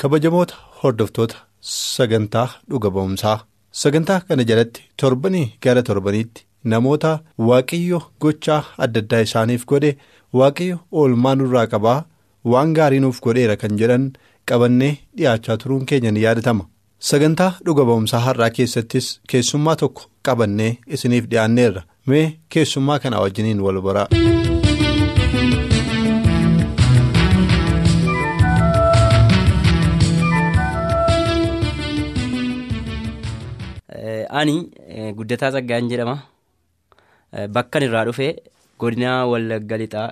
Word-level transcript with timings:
Kabajamoota 0.00 0.54
hordoftoota 0.82 1.36
sagantaa 1.70 2.48
dhuga 2.70 2.90
ba'umsaa 2.96 3.38
sagantaa 3.82 4.20
kana 4.28 4.44
jalatti 4.50 4.82
torbanii 5.02 5.46
gara 5.66 5.82
torbaniitti 5.88 6.44
namoota 6.72 7.12
waaqayyo 7.48 8.00
gochaa 8.24 8.60
adda 8.86 9.00
addaa 9.04 9.22
isaaniif 9.28 9.66
godhe 9.72 9.92
waaqayyo 10.40 10.76
oolmaa 11.02 11.34
nurraa 11.42 11.66
qabaa 11.74 11.98
waan 12.54 12.74
gaarii 12.78 13.00
nuuf 13.04 13.20
godheera 13.26 13.56
kan 13.62 13.78
jedhan 13.82 14.06
qabannee 14.52 14.92
dhiyaachaa 15.16 15.56
turuun 15.62 15.84
keenya 15.90 16.10
ni 16.12 16.22
yaadatama. 16.26 16.64
Sagantaa 17.10 17.50
dhuga 17.66 17.84
ba'umsaa 17.90 18.22
har'aa 18.26 18.50
keessattis 18.58 19.10
keessummaa 19.32 19.76
tokko 19.82 20.02
qabannee 20.28 20.72
isiniif 20.96 21.28
dhiyaanneerra. 21.30 21.82
Mee 22.06 22.26
keessummaa 22.54 22.98
kana 23.04 23.20
wajjiniin 23.24 23.60
wal 23.66 23.80
baraa. 23.88 24.08
Ani 34.40 34.54
guddataa 35.18 35.50
Tsaggaa'een 35.52 35.88
jedhama. 35.92 36.16
Bakkan 37.56 37.82
irraa 37.86 38.04
dhufee 38.08 38.32
godina 38.78 39.12
Wallagga 39.30 39.76
Lixaa 39.82 40.08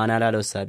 aanaa 0.00 0.18
Laalossaa 0.22 0.66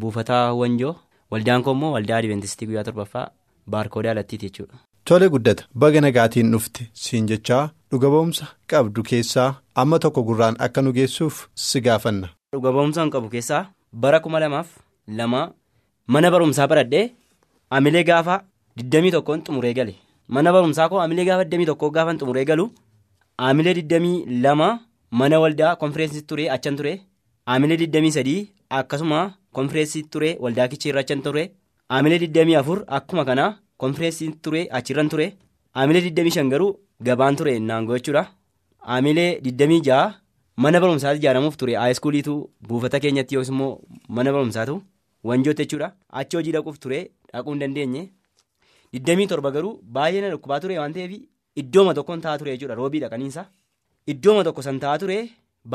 buufataa 0.00 0.44
Wanjoo 0.60 0.94
waldaan 1.32 1.62
koo 1.62 1.72
immoo 1.76 1.92
waldaa 1.96 2.16
Adiveentistii 2.20 2.66
guyyaa 2.68 2.84
torbaffaa 2.88 3.30
baarkoodaa 3.74 4.10
alattiiti 4.12 4.46
jechuudha. 4.48 4.76
Tole 5.04 5.28
guddata 5.34 5.64
baga 5.74 6.00
nagaatiin 6.00 6.50
dhufte 6.52 6.82
siin 7.04 7.26
jechaa 7.30 7.62
dhuga 7.92 8.08
ba'umsa 8.14 8.46
qabdu 8.72 9.02
keessaa 9.10 9.48
amma 9.82 9.98
tokko 10.04 10.22
gurraan 10.28 10.56
akka 10.66 10.82
nu 10.82 10.92
geessuuf 10.98 11.46
si 11.54 11.80
gaafanna. 11.86 12.28
Dhuga 12.54 12.72
ba'umsa 12.76 13.08
qabu 13.14 13.28
keessaa 13.34 13.62
bara 14.04 14.20
kuma 14.20 14.40
lamaaf 14.44 14.68
lama 15.20 15.40
mana 16.06 16.30
barumsaa 16.34 16.66
baradhee 16.72 17.06
amilee 17.78 18.04
gaafa 18.10 18.40
21 18.76 19.42
xumuree 19.46 19.74
gale. 19.78 19.94
Mana 20.34 20.52
barumsaa 20.54 20.88
koo 20.90 21.00
amilee 21.04 21.24
gaafa 21.28 21.44
21 21.52 21.90
gaafan 21.96 22.18
xumuree 22.20 22.44
galu 22.50 22.64
amilee 23.48 23.74
22 23.80 24.68
mana 25.20 25.40
waldaa 25.44 25.72
konfireensii 25.82 26.22
ture 26.32 26.44
achan 26.56 26.76
ture 26.80 26.92
amilee 27.54 27.76
23 27.86 28.36
akkasuma 28.80 29.20
konfireensii 29.58 30.02
ture 30.12 30.30
waldaa 30.44 30.68
kichiirra 30.72 31.00
achan 31.04 31.22
ture 31.26 31.42
amilee 31.96 32.18
24 32.26 32.84
akkuma 32.98 33.24
kana 33.30 33.46
konfireensii 33.84 34.30
ture 34.44 34.62
achirran 34.80 35.08
ture 35.14 35.26
amilee 35.82 36.02
25 36.10 36.48
garuu 36.54 36.70
gabaan 37.08 37.36
ture 37.40 37.56
naangoo 37.70 37.96
jechuudha 37.98 38.24
amilee 38.96 39.30
26 39.50 40.12
mana 40.62 40.80
barumsaatti 40.84 41.18
ijaaramuuf 41.22 41.56
ture 41.60 41.74
haayiskuuliitu 41.80 42.34
buufata 42.68 43.00
keenyatti 43.02 43.34
yookiis 43.34 43.52
immoo 43.54 43.72
mana 44.16 44.32
barumsaatu 44.36 44.74
wanjootti 45.28 45.62
jechuudha 45.64 45.92
achi 46.22 46.36
hojii 46.36 46.52
dhaquuf 46.56 46.78
ture 46.84 46.98
dhaquu 47.32 47.50
hin 47.52 47.60
dandeenye. 47.62 48.02
Digdamii 48.94 49.26
torba 49.30 49.50
garuu 49.56 49.72
baay'ee 49.96 50.20
na 50.24 50.30
dhukkubaa 50.32 50.60
ture 50.62 50.78
waan 50.82 50.92
ta'eef 50.96 51.12
iddooma 51.62 51.92
tokkoon 51.98 52.20
taa'aa 52.24 52.38
ture 52.40 52.50
jechuudha. 52.56 52.74
Roobii 52.80 53.00
dhaqaniinsa 53.04 53.42
iddooma 54.12 54.42
tokko 54.48 54.62
san 54.66 54.80
taa'aa 54.84 54.98
ture 55.02 55.18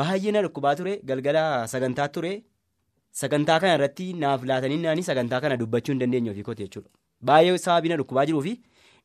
baay'ee 0.00 0.32
na 0.36 0.42
dhukkubaa 0.46 0.74
ture 0.80 0.92
galgala 1.10 1.42
sagantaa 1.72 2.08
ture. 2.16 2.32
Sagantaa 3.20 3.58
kana 3.60 3.74
irratti 3.78 4.06
naaf 4.22 4.42
laatanii 4.50 5.02
sagantaa 5.10 5.40
kana 5.44 5.56
dubbachuu 5.62 5.92
hin 5.94 6.00
dandeenye 6.02 6.30
ofii 6.34 6.42
kooti 6.48 6.62
jechuudha. 6.66 6.90
Baay'ee 7.28 7.58
sababii 7.66 7.88
na 7.92 7.96
dhukkubaa 8.00 8.26
jiruu 8.30 8.42
fi 8.46 8.52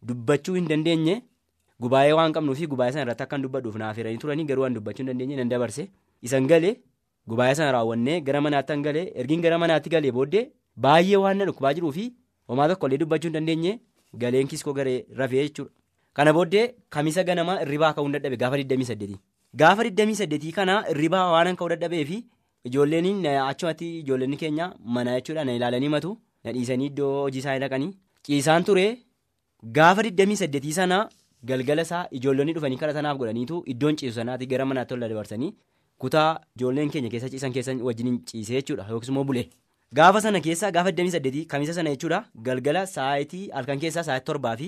dubbachuu 0.09 0.55
hin 0.59 0.67
dandeenye 0.71 1.15
gubaa'ee 1.85 2.11
waan 2.19 2.33
qabnuu 2.37 2.55
fi 2.61 2.67
gubaa'ee 2.73 2.91
sana 2.95 3.03
irratti 3.05 3.23
akkan 3.27 3.41
dubbadhuuf 3.45 3.75
naaf 3.83 3.95
hiranii 4.01 4.17
turanii 4.23 4.43
garuu 4.49 4.63
waan 4.65 4.73
dubbachuu 4.79 5.03
hin 5.05 5.11
dandeenye 5.13 5.35
nan 5.39 5.49
dabarse. 5.53 5.87
Isan 6.21 6.47
galee 6.51 6.73
gubaa'ee 7.33 7.55
sana 7.61 7.71
raawwannee 7.77 8.19
gara 8.27 8.41
manaatti 8.47 8.73
han 8.75 8.83
galee 8.89 9.05
ergiin 9.23 9.41
gara 9.47 9.57
manaatti 9.63 9.89
galee 9.95 10.11
booddee 10.19 10.43
baay'ee 10.87 11.15
waan 11.23 11.37
na 11.43 11.47
dhukkubaa 11.51 11.73
jiruu 11.79 11.91
fi 11.99 12.09
homaa 12.53 12.67
tokkollee 12.73 12.97
dubbachuu 13.05 13.29
hin 13.31 13.37
dandeenye. 13.39 13.73
Galeen 14.17 14.47
kiskoo 14.47 14.73
garee 14.73 15.05
rafee 15.17 15.43
jechuudha. 15.47 15.71
Kana 16.13 16.33
booddee 16.33 16.65
kamisa 16.89 17.23
ganamaa 17.23 17.61
irribaa 17.63 17.93
ka'uu 17.93 18.09
dadhabe 18.15 18.37
gaafa 18.37 18.57
28. 18.57 19.15
Gaafa 19.55 19.83
28 19.83 20.51
kana 20.57 20.75
irribaa 20.91 21.31
waan 21.33 21.55
ka'uu 21.55 21.69
dadhabee 21.73 22.03
fi 22.09 22.17
ijoolleen 22.69 23.25
achumatti 23.45 23.87
ijoolleen 23.99 24.37
keenya 24.41 24.73
mana 24.97 25.15
jechuudha 25.19 25.43
na 25.45 25.53
ilaalanii 25.59 25.89
matu 25.95 26.11
na 26.43 26.51
dhiisanii 26.57 26.85
iddoo 26.91 27.13
hojii 27.21 27.39
isaanii 27.43 27.59
dhaqanii 27.63 27.91
ciisaan 28.27 28.63
ture 28.67 28.85
gaafa 29.77 30.01
28 30.09 30.71
sana 30.79 30.99
galgala 31.49 31.81
isaa 31.87 32.03
ijoollonni 32.19 32.53
dhufanii 32.57 32.77
kara 32.83 32.93
sanaaf 32.97 33.17
godhaniitu 33.21 33.63
iddoon 33.73 33.95
ciisu 34.01 34.15
sanaati 34.19 34.45
gara 34.51 34.65
manaatti 34.71 34.93
ol 34.93 34.99
dabarsanii 35.07 35.53
kutaa 36.03 36.29
ijoolleen 36.57 36.89
keenya 36.93 37.09
keessa 37.13 37.29
ciisan 37.33 37.53
keessa 37.55 37.75
wajjin 37.87 38.19
ciisee 38.31 38.55
jechuudha 38.61 38.85
yookiis 38.89 39.09
immoo 39.13 39.23
bulee. 39.23 39.47
Gaafa 39.97 40.21
sana 40.23 40.39
keessa 40.45 40.71
gaafa 40.75 40.91
28 40.97 41.45
kamisa 41.51 41.73
sana 41.77 41.91
jechuudha 41.93 42.19
galgala 42.47 42.81
sa'aatii 42.91 43.43
halkan 43.55 43.79
keessaa 43.83 44.03
sa'aatii 44.07 44.27
torbaa 44.29 44.53
fi 44.61 44.67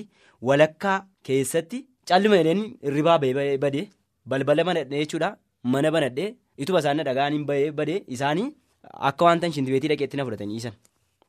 walakkaa 0.49 0.95
keessatti 1.29 1.79
calluma 2.11 2.39
jedheen 2.41 2.63
irribaa 2.89 3.17
badee 3.65 3.83
balbala 4.33 4.63
banadhee 4.69 4.99
jechuudha 5.03 5.29
mana 5.75 5.91
banadhee 5.95 6.27
ituma 6.65 6.79
isaan 6.83 7.03
dhagaan 7.09 7.33
hin 7.37 7.45
badee 7.79 7.99
isaanii 8.17 8.49
akka 9.11 9.25
wanta 9.29 9.51
shintibeetii 9.57 9.91
dhaqeetti 9.93 10.17
na 10.21 10.25
fudhatanii 10.29 10.57
dhiisan. 10.57 10.75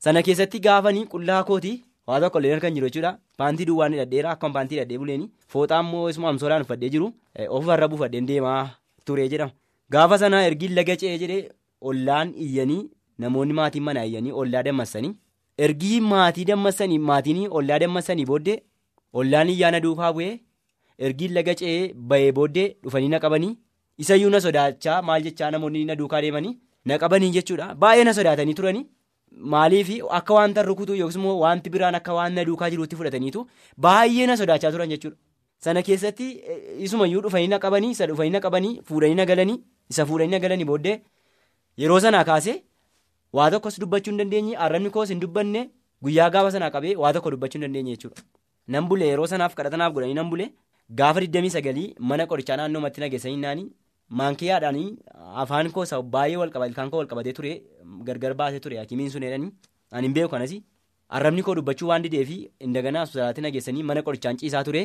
Sana 0.05 0.23
keessatti 0.29 0.59
gaafanii 0.67 1.05
qullaa 1.15 1.39
kootii 1.53 1.77
waa 2.09 2.19
tokko 2.27 2.39
illee 2.43 2.59
kan 2.67 2.75
jiru 2.81 2.91
jechuudha 2.91 3.15
paantii 3.43 3.67
duwwaan 3.71 3.95
hidhadheera 3.99 4.31
akkuma 4.35 4.55
paantii 4.59 4.77
hidhadhee 4.81 4.99
buleeni 5.05 5.31
fooxaa 5.55 5.81
immoo 5.87 6.09
isuma 6.15 6.29
amsoolaan 6.35 6.67
uffadhee 6.67 6.91
jiru 6.97 7.13
ofumarra 7.61 7.89
buufadheen 7.95 8.27
deemaa 8.33 8.59
ture 9.07 9.29
jedhama. 9.37 9.53
Gaafa 9.93 10.19
sana 10.25 10.43
ergiin 10.51 10.75
laga 10.81 10.97
ce'ee 11.05 11.17
jedhee 11.25 11.41
ollaan 11.93 12.35
iyyanii. 12.49 12.83
Namoonni 13.19 13.53
maatiin 13.61 13.83
mana 13.89 14.05
iyyanii 14.09 14.33
ollaa 14.43 14.63
dammassanii 14.69 15.13
ergii 15.67 16.01
maatii 16.13 16.45
dammassanii 16.51 16.99
maatiin 17.11 17.43
ollaa 17.59 17.79
dammassanii 17.83 18.25
booddee 18.31 18.57
ollaan 19.23 19.49
iyyaana 19.55 19.81
duukaa 19.85 20.13
bu'ee 20.17 20.33
ergiin 21.09 21.35
laga 21.37 21.55
ce'ee 21.61 21.93
bahee 22.13 22.33
booddee 22.39 22.67
dhufanii 22.87 23.09
na 23.13 23.21
qabanii 23.25 23.53
isayyuu 24.05 24.31
na 24.35 24.41
sodaachaa 24.47 24.99
maal 25.11 25.23
jechaa 25.29 25.51
namoonni 25.57 25.85
na 25.91 25.97
duukaa 26.01 26.21
deemanii 26.27 26.55
na 26.93 26.99
qabanii 27.05 27.31
jechuudha 27.39 27.69
baay'ee 27.85 28.05
na 28.11 28.15
sodaatanii 28.19 28.55
turanii 28.63 28.85
maaliif 29.55 29.93
akka 30.21 30.35
wanta 30.41 30.63
rukutuu 30.71 30.95
yookiis 31.03 31.17
immoo 31.23 31.37
wanti 31.45 31.71
biraan 31.77 31.95
akka 32.01 32.15
waan 32.19 32.35
na 32.41 32.45
duukaa 32.51 32.71
jiruutti 32.75 32.97
fudhataniitu 33.01 33.47
baay'ee 33.87 34.27
na 34.33 34.37
sodaachaa 34.43 34.73
turan 34.75 34.89
jechuudha. 34.97 35.17
Sana 35.65 35.83
keessatti 35.87 36.27
isumayyuu 36.87 37.23
dhufanii 37.25 37.49
na 37.55 37.59
qabanii 37.65 37.91
isa 37.97 38.07
dhufanii 38.11 38.31
na 38.37 38.41
qabanii 38.47 38.73
fuudhanii 38.89 39.15
na 39.21 39.25
galanii 39.31 39.59
isa 39.91 40.07
fuudhanii 40.09 40.31
na 40.37 40.39
galanii 40.45 40.65
booddee 40.71 41.01
yeroo 41.83 42.01
sanaa 42.07 42.25
kaasee. 42.31 42.57
Waa 43.37 43.51
tokkos 43.55 43.79
dubbachuu 43.83 44.13
hin 44.13 44.19
dandeenye 44.23 44.57
arrabni 44.65 44.91
koos 44.97 45.09
hin 45.13 45.21
dubbanne 45.23 45.61
guyyaa 46.07 46.29
gaafa 46.35 46.51
sanaa 46.57 46.71
qabee 46.75 46.95
waa 47.05 47.13
tokko 47.17 47.31
dubbachuu 47.35 47.59
hin 47.59 47.65
dandeenye 47.67 47.95
jechuudha. 47.97 48.23
Nan 48.73 48.89
bulee 48.91 49.09
yeroo 49.13 49.27
sanaaf 49.33 49.55
kadhatanaaf 49.61 49.93
godhanii 49.97 50.15
nan 50.19 50.31
bulee 50.35 50.49
gaafa 51.01 51.21
29 51.27 51.87
mana 52.11 52.27
qorichaa 52.33 52.57
naannoo 52.61 52.83
matti 52.85 53.01
nageessanii 53.05 53.41
naanii 53.47 53.67
maankiyaadhaanii 54.21 54.89
afaan 55.45 55.71
koo 55.79 55.87
baay'ee 56.17 56.37
wal 56.43 56.53
qabate 56.57 56.71
ilkaan 56.73 56.91
koo 56.93 57.01
wal 57.03 57.09
qabatee 57.13 57.33
ture 57.39 57.55
gargar 58.11 58.35
baasee 58.43 58.61
ture 58.67 58.79
hakimiin 58.83 59.11
sun 59.17 59.23
jedhanii 59.27 59.51
ani 59.93 60.07
hin 60.09 60.15
beeku 60.19 60.31
kanas. 60.37 60.55
Arrabni 61.17 61.43
koo 61.49 61.55
dubbachuu 61.61 61.89
waan 61.89 62.03
didee 62.07 62.25
fi 62.31 62.37
indaganaa 62.69 63.03
hospitaalatti 63.07 63.41
nageessanii 63.47 63.83
mana 63.91 64.03
qorichaan 64.11 64.37
ciisaa 64.43 64.65
ture. 64.69 64.85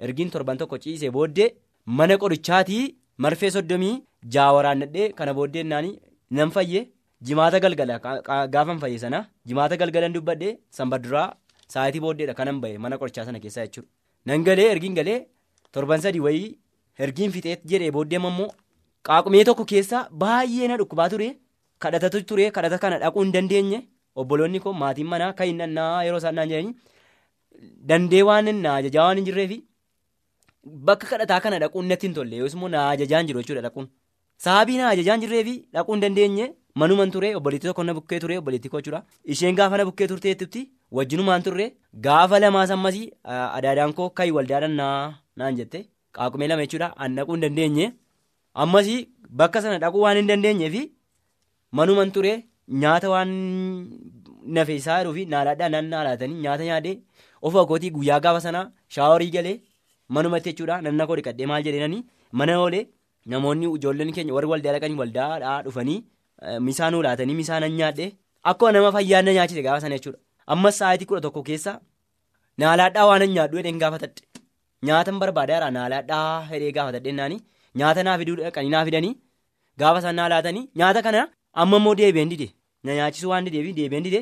Ergiin 0.00 0.30
torban 0.34 0.58
tokko 0.58 0.78
ciisee 0.86 1.10
booddee 1.18 1.48
mana 1.86 2.18
qorichaatii 2.24 2.82
marfee 3.26 3.50
soddomii 3.56 3.94
jaawaraannadhee 4.36 5.08
kana 5.20 5.34
booddee 5.38 5.62
naanii 5.72 5.94
nan 6.30 6.50
fayyee. 6.58 6.84
Jimaata 7.28 7.58
galgala 7.64 7.98
gaafan 8.54 8.78
fayyee 8.82 8.98
sana 9.04 9.20
jimaata 9.48 9.76
galgalan 9.82 10.12
dubbadhee 10.16 10.52
sanbaduraa 10.78 11.26
sa'aatii 11.74 12.02
booddeedha 12.04 12.34
kanan 12.40 12.60
bahe 12.64 12.78
mana 12.84 12.98
qorichaa 13.02 13.24
sana 13.28 13.40
keessaa 13.44 13.64
jechuudha. 13.66 13.88
Nan 14.26 14.44
galee 14.48 14.66
ergiin 14.74 14.94
galee 14.98 15.18
torban 15.72 16.00
sadii 16.04 16.20
wayii 16.26 16.50
ergiin 17.06 17.32
fixee 17.36 17.56
jedhee 17.72 17.90
booddee 17.96 18.18
immoo 18.22 18.48
qaaqumee 19.08 19.44
tokko 19.48 19.64
keessaa 19.72 20.02
baay'ee 20.22 20.68
na 20.72 20.76
dhukkubaa 20.80 21.08
ture 21.14 21.28
kadhatatu 21.84 22.22
ture 22.32 22.50
kadhata 22.56 22.78
kana 22.82 22.98
dhaquu 23.04 23.22
hin 23.24 23.32
dandeenye 23.36 23.78
obboloonni 24.22 24.60
koo 24.64 24.72
maatiin 24.82 25.06
manaa 25.12 25.32
kan 25.38 25.46
hin 25.52 25.78
yeroo 26.06 26.18
isaan 26.22 26.34
naan 26.40 26.48
jedhanii 26.52 26.74
dandee 27.92 28.22
waan 28.30 28.52
na 28.66 28.74
ajajaa 28.82 29.04
waan 29.08 29.16
hin 29.20 29.26
jirreefi 29.30 29.58
bakka 30.90 31.06
kadhataa 31.12 31.40
kana 31.46 31.58
dhaquun 31.64 31.86
natti 31.92 32.06
hin 32.08 32.14
tolle 32.18 32.36
yookiis 32.42 32.54
immoo 32.58 32.68
na 32.76 32.84
ajajaan 32.90 33.26
jiru 33.30 33.40
jechuudha 33.42 33.62
dhaquun. 33.68 33.88
Sababii 34.44 34.76
na 34.82 34.88
ajajaan 34.92 35.20
jirreefi 35.24 35.56
dhaquu 35.74 35.92
hin 35.96 36.00
dandeenye 36.04 36.46
manuman 36.80 37.10
ture 37.14 37.28
obboleettii 37.38 37.68
tokko 37.70 37.82
na 37.88 37.94
bukkee 37.98 38.18
ture 38.22 38.36
obboleettii 38.40 38.70
koo 38.72 38.80
jechuudha 38.80 39.00
isheen 39.32 39.54
gaafa 39.58 39.76
na 39.80 39.84
bukkee 39.88 40.06
turteettutti 40.12 40.62
wajjinumaan 40.96 41.42
turre 41.46 41.66
gaafa 42.06 42.38
lamaas 42.44 42.70
ammasii 42.76 43.10
adaadaan 43.56 43.92
koo 43.98 44.08
kayi 44.18 44.30
waldaadhaan 44.36 44.74
naan 45.38 45.56
jette. 45.58 45.78
Qaaqumee 46.16 46.48
lama 46.50 46.62
jechuudha 46.66 46.88
an 47.04 47.14
dhaquu 47.16 47.32
hin 47.36 47.40
dandeenye. 47.44 47.86
Ammasii 48.62 48.98
bakka 49.40 49.62
sana 49.62 49.78
dhaquu 49.84 50.00
waan 50.04 50.16
hin 50.20 50.26
dandeenyeefi 50.30 50.82
manuman 51.78 52.10
ture 52.16 52.32
nyaata 52.82 53.10
waan 53.14 53.30
nafe 54.56 54.74
isaa 54.80 54.98
jedhuufi 55.00 55.24
naalaadhaa 55.34 55.68
nan 55.74 55.88
naalaatanii 55.94 56.40
nyaata 56.46 56.64
nyaadhee 56.70 56.96
ofuma 57.42 57.66
kootii 57.70 57.90
guyyaa 57.98 58.20
gaafa 58.26 58.40
sanaa 58.46 58.64
shaaworii 58.96 59.30
galee 59.36 59.56
manumatti 60.08 60.50
jechuudha. 60.52 60.80
Nanna 60.88 61.06
koo 61.06 61.16
dhiqadhee 61.20 61.46
maal 61.52 61.62
jedheenanii? 61.68 62.02
Mana 62.32 62.58
oolee 62.64 62.84
namoonni 63.32 63.70
ijoolleen 63.78 64.12
keenya 64.18 64.34
warri 64.38 64.48
waldaa 64.54 64.72
dhaqanii 64.76 64.98
waldaadhaa 65.02 65.62
dhufanii 65.68 66.00
misaa 66.68 66.90
nuu 66.94 67.02
laatanii 67.06 67.34
misaa 67.40 67.60
nan 67.64 67.72
nyaadhee 67.80 68.10
akkuma 68.52 68.72
nama 68.76 68.92
fayyaan 68.96 69.24
na 69.28 69.32
nyaachise 69.36 69.62
gaafa 69.66 69.80
sana 69.84 69.96
jechuudha. 69.98 70.18
Ammas 70.52 70.78
sa'aatii 70.80 71.06
kudha 71.10 71.20
tokko 71.26 71.42
keessa 71.48 71.72
naalaadhaa 72.62 73.06
waan 73.10 73.22
hin 73.26 73.32
nyaadhu 73.36 73.56
jedheen 73.60 73.78
gaafatadhe. 73.82 74.22
Nyaatan 74.88 75.18
barbaadeera 75.22 75.70
naalaadhaa 75.76 76.46
hedhee 76.50 76.72
gaafatadhe 76.78 77.12
naani 77.20 77.38
nyaata 77.82 78.02
naa 78.08 78.16
fiduu 78.22 78.36
dhaqanii 78.40 78.70
naa 78.76 78.84
fidanii 78.88 79.14
gaafa 79.82 79.98
isaan 80.04 80.16
naa 80.20 80.28
laatanii. 80.34 80.64
Nyaata 80.80 81.02
kana 81.06 81.22
amma 81.64 81.76
immoo 81.82 81.94
deebi'een 82.00 82.28
dide. 82.32 82.48
Na 82.84 82.94
nyaachisuu 82.98 83.30
waan 83.34 83.44
dideefi 83.48 83.72
deebi'een 83.78 84.04
dide. 84.08 84.20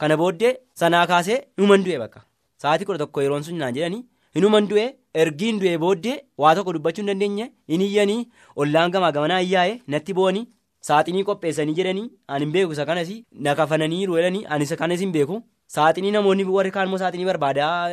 Kana 0.00 0.16
booddee 0.20 0.52
sanaa 0.82 1.06
kaasee 1.12 1.38
hinuman 1.56 1.84
du'e 1.86 1.98
bakka. 2.04 2.20
Sa'aatii 2.62 2.84
kudha 2.88 2.98
tokko 3.04 3.22
yeroon 3.24 3.42
sun 3.48 3.58
naan 3.62 3.74
jedhanii 3.76 4.02
hinuman 4.36 4.68
du'e 4.70 4.86
ergiin 5.22 5.58
du'e 5.62 5.78
booddee 5.84 6.16
waa 6.42 6.54
tokko 6.56 6.72
dubbachuu 6.76 7.02
hin 7.02 7.10
dandeenye 7.12 7.46
hin 7.72 7.80
iyyanii 7.88 8.20
ollaan 8.64 8.90
gamaa 8.94 9.12
gamanaa 9.16 9.40
iyyaa'e 9.46 9.74
natti 9.94 10.14
bo'anii 10.18 10.44
saaxinii 10.88 11.24
qopheessanii 11.28 11.74
jedhanii 11.78 12.06
ani 12.28 12.44
hin 12.44 12.52
beeku 12.56 12.72
isa 12.76 12.86
kanas 12.86 13.10
na 13.46 13.54
kafananiiru 13.60 14.16
jedhanii 14.18 14.44
ani 14.56 14.64
isa 14.64 14.76
kanas 14.76 15.00
hin 15.00 15.12
beeku. 15.12 15.42
Saaxinii 15.74 16.10
namoonni 16.14 16.44
warri 16.44 16.70
kaan 16.70 16.86
immoo 16.88 16.98
saaxinii 17.02 17.24
barbaadaa 17.26 17.90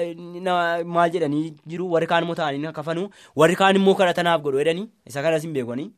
maal 0.96 1.10
jedhanii 1.16 1.44
jiru? 1.68 1.90
Warri 1.94 2.08
kaan 2.08 2.24
immoo 2.24 2.36
ta'anii 2.42 2.62
na 2.66 2.72
kafanuu 2.80 3.10
warri 3.42 3.56
kaan 3.62 3.76
immoo 3.82 3.96
kadhatanaaf 4.02 4.42
godhu 4.48 4.60
jedhanii 4.64 4.88
isa 5.12 5.22
kanas 5.28 5.44
hin 5.48 5.54
beekanii 5.58 5.90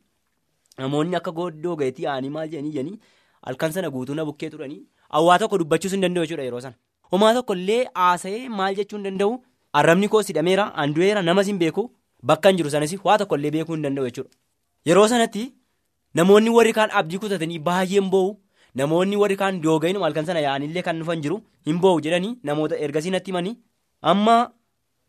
namoonni 0.78 1.16
akka 1.20 1.32
gooddoo 1.40 1.76
gaheetii 1.82 2.06
aanii 2.14 2.30
maal 2.38 2.48
jedhanii 2.54 2.98
halkan 3.48 3.72
sana 3.76 3.90
guutuu 3.96 4.14
na 4.14 4.24
bukkee 4.30 4.50
turanii 4.54 4.80
hawaa 5.16 5.38
tokko 5.42 5.58
dubbachuus 5.62 5.92
hin 5.96 6.00
danda'u 6.06 6.24
jechuudha 6.24 6.42
yeroo 6.48 6.60
sana. 6.60 6.74
Homaa 7.12 7.34
tokko 7.34 7.54
illee 7.60 7.82
haasa'ee 7.94 8.48
maal 8.48 8.74
jechuu 8.80 8.96
hin 8.98 9.04
danda'u? 9.08 9.36
Arrabni 9.80 10.08
koos 10.08 10.28
hidhameera 10.32 10.64
andu'eera 10.84 11.22
namas 11.28 11.46
hin 11.52 11.58
beeku. 11.58 11.84
Bakka 12.30 12.48
hin 12.48 12.56
jiru 12.62 12.70
sanas 12.70 12.94
waa 13.04 13.18
tokko 13.22 13.36
illee 13.40 13.50
beekuu 13.56 13.74
hin 13.76 13.82
danda'u 13.86 14.04
jechuudha. 14.08 14.30
Yeroo 14.88 15.06
sanatti 15.12 15.44
namoonni 16.18 16.50
warri 16.56 16.72
kaan 16.78 16.90
abdii 17.00 17.18
kutatanii 17.22 17.58
baay'een 17.68 18.10
boo'u 18.14 18.36
namoonni 18.80 19.16
warri 19.22 19.36
kaan 19.42 19.60
doogayinu 19.64 20.02
halkan 20.06 20.26
sana 20.28 20.40
yaa'anillee 20.46 20.82
kan 20.88 20.98
dhufan 21.00 21.22
jiru 21.24 21.38
hin 21.70 21.80
boo'u 21.86 22.00
jedhanii 22.06 22.34
namoota 22.50 22.78
ergasii 22.86 23.10
natti 23.16 23.30
himanii 23.32 23.56
amma 24.12 24.36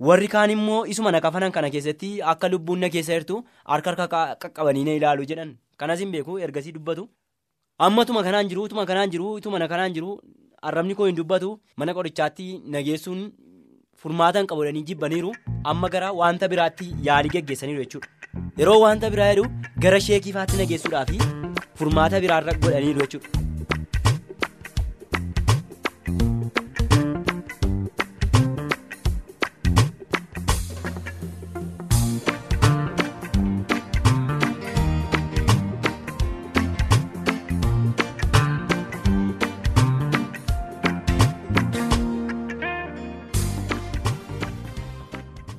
warri 0.09 0.27
kaan 0.33 0.49
immoo 0.55 0.81
isuma 0.93 1.11
na 1.15 1.21
kafanan 1.25 1.51
kana 1.57 1.69
keessatti 1.75 2.09
akka 2.33 2.49
lubbuun 2.53 2.79
na 2.85 2.89
keessa 2.95 3.13
jirtu 3.17 3.39
harka 3.73 3.93
harka 3.95 4.07
qaqqabanii 4.43 4.83
na 4.89 4.93
ilaalu 4.99 5.25
jedhan. 5.31 5.55
Kanas 5.77 5.99
hin 6.03 6.11
beeku 6.11 6.39
ergasii 6.45 6.71
dubbatu. 6.75 7.03
Amma 7.85 8.05
tuma 8.09 8.23
kanaan 8.27 8.47
jiru 8.51 8.67
tuma 8.69 8.85
kanaan 8.89 9.11
jiru 9.13 9.39
tuma 9.45 9.59
na 9.63 9.67
kanaan 9.73 9.93
jiru 9.95 10.13
arrabni 10.69 10.95
koo 10.99 11.05
hin 11.09 11.15
dubbatu. 11.19 11.49
Mana 11.77 11.93
qorichaatti 11.97 12.47
nageessuun 12.75 13.19
furmaatan 14.03 14.49
qabudhanii 14.51 14.83
jibbaniiru 14.91 15.31
amma 15.73 15.89
gara 15.95 16.11
wanta 16.21 16.49
biraatti 16.53 16.87
yaalii 17.09 17.33
geggeessaniiru 17.37 17.83
jechuudha 17.85 18.07
yeroo 18.61 18.77
wanta 18.85 19.09
biraa 19.15 19.29
jedhu 19.33 19.45
gara 19.87 19.99
sheekiifaatti 20.07 20.61
nageessuudhaafi 20.63 21.19
furmaata 21.81 22.21
biraarra 22.25 22.53
godhaniiru 22.65 22.99
jechuudha. 23.05 23.46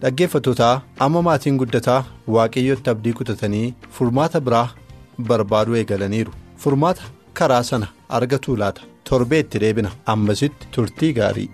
Dhaggeeffatootaa 0.08 0.74
amma 1.04 1.20
maatiin 1.26 1.56
guddataa 1.60 2.02
waaqayyotti 2.34 2.90
abdii 2.92 3.12
kutatanii 3.18 3.74
furmaata 3.96 4.40
biraa 4.46 4.68
barbaaduu 5.30 5.74
eegalaniiru. 5.80 6.32
Furmaata 6.62 7.02
karaa 7.40 7.62
sana 7.70 7.86
argatuu 8.18 8.56
laata? 8.62 8.80
Torbee 9.10 9.40
itti 9.44 9.60
deebina. 9.64 9.90
Ammasitti 10.06 10.66
turtii 10.76 11.12
gaarii. 11.18 11.50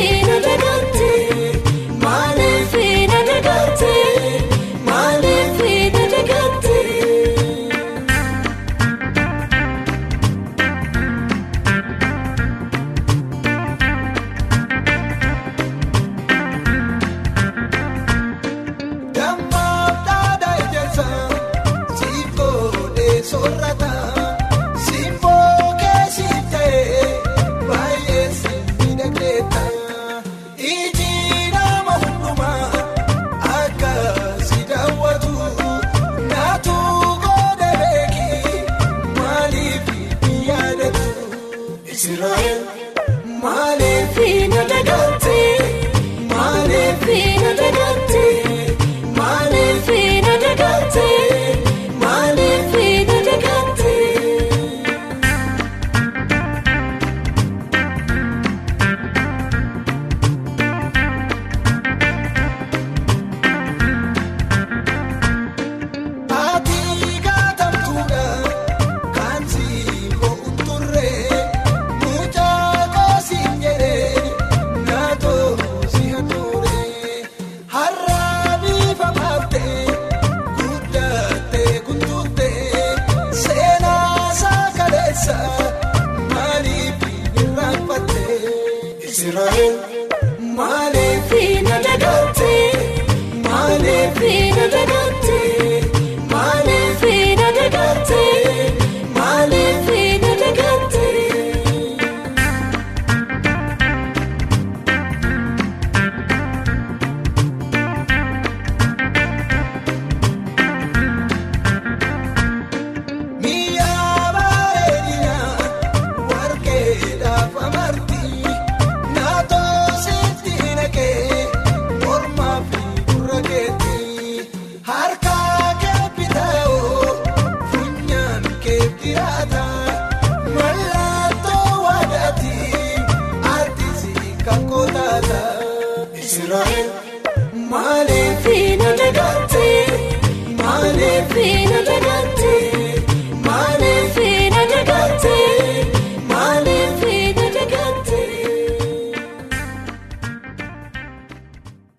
ina 0.00 0.40
da 0.40 0.89
Israel. 42.10 42.79
Everything. 93.92 94.39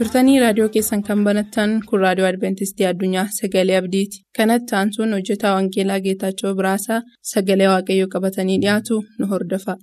Turtanii 0.02 0.36
raadiyoo 0.42 0.68
keessan 0.76 1.02
kan 1.08 1.24
banattan 1.28 1.74
kun 1.90 2.02
raadiyoo 2.04 2.28
adventistii 2.30 2.88
addunyaa 2.92 3.26
sagalee 3.40 3.76
abdiiti 3.82 4.22
kanatti 4.40 4.78
aansuun 4.80 5.18
hojjetaa 5.18 5.54
wangeelaa 5.58 6.00
geetaachoo 6.08 6.54
biraasaa 6.62 7.02
sagalee 7.34 7.70
waaqayyoo 7.74 8.12
qabatanii 8.16 8.60
dhiyaatu 8.66 9.02
nu 9.20 9.32
hordofa. 9.36 9.78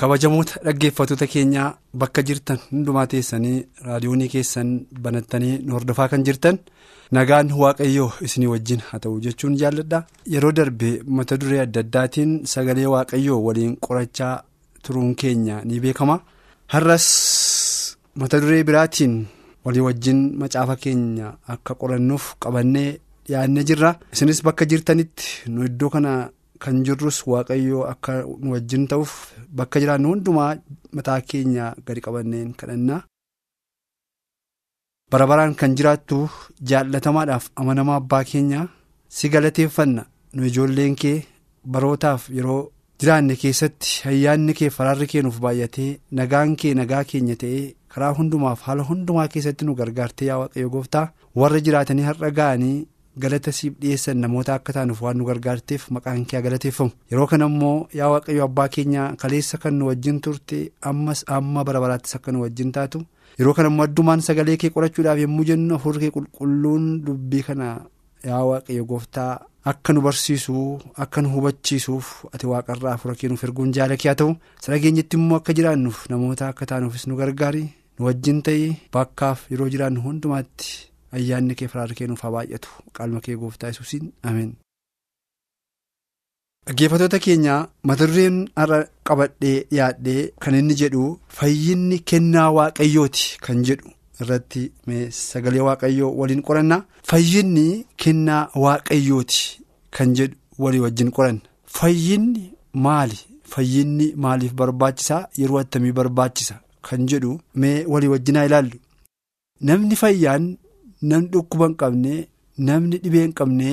kabajamoota 0.00 0.60
dhaggeeffattoota 0.64 1.26
keenyaa 1.34 1.68
bakka 2.00 2.22
jirtan 2.30 2.58
hundumaa 2.70 3.06
teessanii 3.12 3.56
raadiyoonii 3.86 4.28
keessan 4.34 4.72
banattanii 5.06 5.54
nu 5.62 5.72
hordofaa 5.76 6.08
kan 6.12 6.24
jirtan 6.28 6.58
nagaan 7.12 7.48
waaqayyoo 7.62 8.10
isinii 8.26 8.46
wajjin 8.54 8.80
haa 8.88 8.98
ta'u 9.04 9.20
jechuun 9.24 9.54
jaalladha 9.60 9.98
yeroo 10.34 10.52
darbe 10.58 10.90
mata 11.16 11.36
duree 11.40 11.60
adda 11.64 11.80
addaatiin 11.84 12.32
sagalee 12.52 12.86
waaqayyoo 12.94 13.40
waliin 13.46 13.76
qorachaa 13.86 14.34
turuun 14.84 15.14
keenya 15.20 15.56
ni 15.64 15.80
beekama 15.84 16.16
har'as 16.74 17.06
mata 18.20 18.40
duree 18.42 18.64
biraatiin 18.68 19.14
walii 19.64 19.80
wajjin 19.88 20.20
macaafa 20.40 20.76
keenya 20.84 21.34
akka 21.54 21.74
qorannuuf 21.80 22.24
qabannee 22.42 22.90
dhiyaannee 23.26 23.64
jirra 23.68 23.90
isinis 24.12 24.42
bakka 24.46 24.64
jirtanitti 24.70 25.50
nu 25.52 25.64
iddoo 25.68 25.90
kana. 25.96 26.14
Kan 26.64 26.76
jirrus 26.86 27.16
waaqayyoo 27.30 27.82
akka 27.92 28.12
nu 28.42 28.52
wajjin 28.54 28.86
ta'uuf 28.90 29.10
bakka 29.58 29.80
jiraannu 29.82 30.08
hundumaa 30.12 30.54
mataa 30.96 31.16
keenya 31.30 31.64
gadi 31.86 32.00
qabanneen 32.06 32.54
kadhannaa. 32.60 33.00
Bara 35.12 35.26
baraan 35.30 35.54
kan 35.54 35.74
jiraattu 35.78 36.16
jaallatamaadhaaf 36.70 37.44
amanamaa 37.62 37.96
abbaa 38.00 38.24
keenya 38.30 38.62
si 39.08 39.28
galateeffanna 39.34 40.02
nu 40.34 40.46
ijoolleen 40.48 40.96
kee 41.02 41.22
barootaaf 41.74 42.24
yeroo 42.38 42.62
jiraanne 43.00 43.36
keessatti 43.42 43.92
ayyaanni 44.12 44.54
kee 44.60 44.70
faraarri 44.76 45.06
kee 45.12 45.22
nuuf 45.22 45.38
baay'atee 45.44 46.00
nagaan 46.20 46.56
kee 46.62 46.74
nagaa 46.80 47.04
keenya 47.12 47.36
ta'ee 47.42 47.62
karaa 47.94 48.10
hundumaaf 48.18 48.66
haala 48.66 48.82
hundumaa 48.90 49.28
keessatti 49.34 49.64
nu 49.70 49.74
gargaartee 49.80 50.26
yaa 50.30 50.38
waaqayyo 50.42 50.70
gooftaa 50.74 51.06
warra 51.40 51.60
jiraatanii 51.66 52.08
har'a 52.10 52.30
ga'anii. 52.40 52.86
galata 53.22 53.52
siif 53.56 53.74
dhiyeessan 53.82 54.18
namoota 54.22 54.54
akka 54.58 54.72
taanuuf 54.76 54.98
waan 55.02 55.16
nu 55.18 55.24
gargaarteef 55.28 55.84
maqaan 55.96 56.24
kee 56.30 56.40
galateeffamu 56.46 56.90
yeroo 57.12 57.26
kana 57.30 57.46
immoo 57.50 57.76
yaa 57.98 58.08
waaqayyo 58.14 58.42
abbaa 58.48 58.66
keenya 58.74 59.04
kaleessa 59.22 59.58
kan 59.62 59.74
nu 59.78 59.86
wajjin 59.88 60.18
turte 60.26 60.58
ammas 60.90 61.22
amma 61.36 61.64
bara 61.68 61.80
baraattis 61.84 62.16
akka 62.18 62.32
nu 62.34 62.42
wajjin 62.42 62.72
taatu 62.76 63.00
yeroo 63.38 63.54
kana 63.56 63.68
immoo 63.72 63.84
addumaan 63.88 64.20
sagalee 64.26 64.56
kee 64.62 64.70
qorachuudhaaf 64.74 65.18
yommuu 65.24 65.44
jennu 65.50 65.74
hafuurri 65.76 66.00
kee 66.04 66.10
qulqulluun 66.16 66.84
dubbii 67.06 67.42
kana 67.48 67.68
yaa 68.30 68.42
waaqayyo 68.50 68.84
gooftaa 68.90 69.32
akka 69.70 69.92
nu 69.92 70.00
barsiisu 70.06 70.56
akka 71.04 71.22
nu 71.22 71.28
hubachiisuuf 71.34 72.10
ati 72.34 72.46
waaqarraa 72.52 72.92
hafuura 72.96 73.14
kee 73.20 73.28
nuuf 73.32 73.44
erguun 73.48 73.72
jaalakee 73.78 74.08
haa 74.10 74.14
ta'u 74.22 74.34
sadageenyatti 74.66 75.16
immoo 75.20 75.36
akka 75.40 75.52
jiraannuuf 75.60 76.02
namoota 76.10 76.48
akka 76.52 76.66
taanuufis 76.72 77.06
nu 77.08 77.16
gargaari 77.22 77.64
nu 77.98 78.04
wajjin 78.08 78.42
ta'ee 78.48 78.68
bakkaaf 78.98 79.46
yeroo 79.52 79.68
jiraannu 79.74 80.00
hundumaatti. 80.06 80.68
ayyaanni 81.16 81.54
kee 81.58 81.68
faraarri 81.72 81.94
kee 81.98 82.06
nuuf 82.10 82.22
haa 82.24 82.30
baay'atu 82.36 82.68
qaalma 82.96 83.20
kee 83.26 83.36
gooftaa 83.42 83.68
yesuusiin 83.72 84.08
ameen. 84.30 84.50
Dhaggeeffattoota 86.66 87.18
keenya 87.24 87.54
mata 87.88 88.06
dureen 88.10 88.38
har'a 88.60 88.78
qabadhee 89.08 89.58
dhiyaadhee 89.70 90.22
kan 90.42 90.54
inni 90.60 90.74
jedhu 90.80 91.04
fayyinni 91.38 91.98
kennaa 92.10 92.48
waaqayyooti 92.58 93.26
kan 93.46 93.58
jedhu 93.68 93.88
irratti 94.22 94.62
sagalee 95.20 95.60
waaqayyoo 95.68 96.10
waliin 96.20 96.42
qoranna. 96.48 96.76
Fayyinni 97.10 97.66
kennaa 98.02 98.42
waaqayyooti 98.64 99.40
kan 99.96 100.14
jedhu 100.18 100.36
walii 100.62 100.80
wajjin 100.86 101.10
qoranna. 101.16 101.40
Fayyinni 101.78 102.44
maali? 102.84 103.18
Fayyinni 103.52 104.06
maaliif 104.24 104.52
barbaachisaa 104.60 105.26
yeroo 105.40 105.58
attamii 105.62 105.92
barbaachisa 105.98 106.54
kan 106.86 107.06
jedhu 107.10 107.32
mee 107.60 107.84
walii 107.92 108.08
wajjinaa 108.14 108.44
ilaallu. 108.48 108.78
Namni 109.68 109.96
fayyaan. 110.04 110.46
namni 111.08 111.28
dhukkuba 111.32 111.66
hin 111.68 111.74
qabne 111.80 112.12
namni 112.66 112.98
dhibee 113.02 113.22
hin 113.24 113.32
qabne 113.38 113.70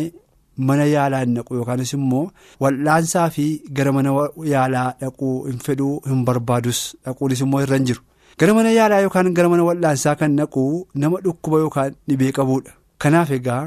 mana 0.57 0.85
yaalaa 0.95 1.21
hin 1.25 1.33
naqu 1.37 1.55
yookaanis 1.59 1.93
immoo 1.97 2.23
wal'aansaa 2.63 3.27
fi 3.35 3.45
gara 3.77 3.91
mana 3.97 4.09
yaalaa 4.53 4.87
dhaquu 5.01 5.29
hin 5.49 5.59
fedhuu 5.67 5.93
hin 6.09 6.23
barbaadus 6.27 6.79
dhaquunis 7.05 7.41
immoo 7.45 7.61
irra 7.65 7.79
jiru. 7.87 8.01
Gara 8.39 8.53
mana 8.57 8.69
yaalaa 8.79 9.01
yookaan 9.05 9.33
gara 9.37 9.49
mana 9.53 9.63
wal'aansaa 9.69 10.15
kan 10.19 10.31
naqu 10.39 10.63
nama 11.03 11.17
dhukkuba 11.25 11.57
yookaan 11.63 11.91
dhibee 12.09 12.31
qabuudha 12.39 12.71
kanaaf 13.05 13.31
egaa 13.37 13.63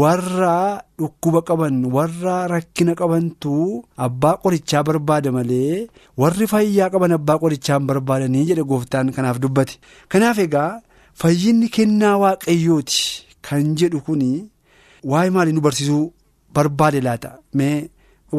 warra 0.00 0.54
dhukkuba 1.00 1.40
qaban 1.48 1.76
warra 1.96 2.36
rakkina 2.54 2.94
qabantu 3.00 3.52
abbaa 4.06 4.36
qorichaa 4.44 4.82
barbaada 4.88 5.30
malee 5.36 5.86
warri 6.22 6.46
fayyaa 6.52 6.88
qaban 6.94 7.12
abbaa 7.18 7.38
qorichaa 7.44 7.78
hin 7.78 7.86
barbaadanii 7.90 8.44
jedhe 8.50 8.64
gooftaan 8.72 9.12
kanaaf 9.16 9.38
dubbate. 9.44 9.74
Kanaaf 10.12 10.38
egaa. 10.46 10.72
Fayyinni 11.20 11.68
kennaa 11.74 12.16
waaqayyooti 12.22 12.98
kan 13.46 13.68
jedhu 13.80 14.00
kuni 14.06 14.32
waa'ee 15.10 15.30
maalii 15.36 15.54
nu 15.56 15.60
barsiisuu 15.66 16.02
barbaade 16.58 17.00
laata 17.06 17.30
mee 17.60 17.76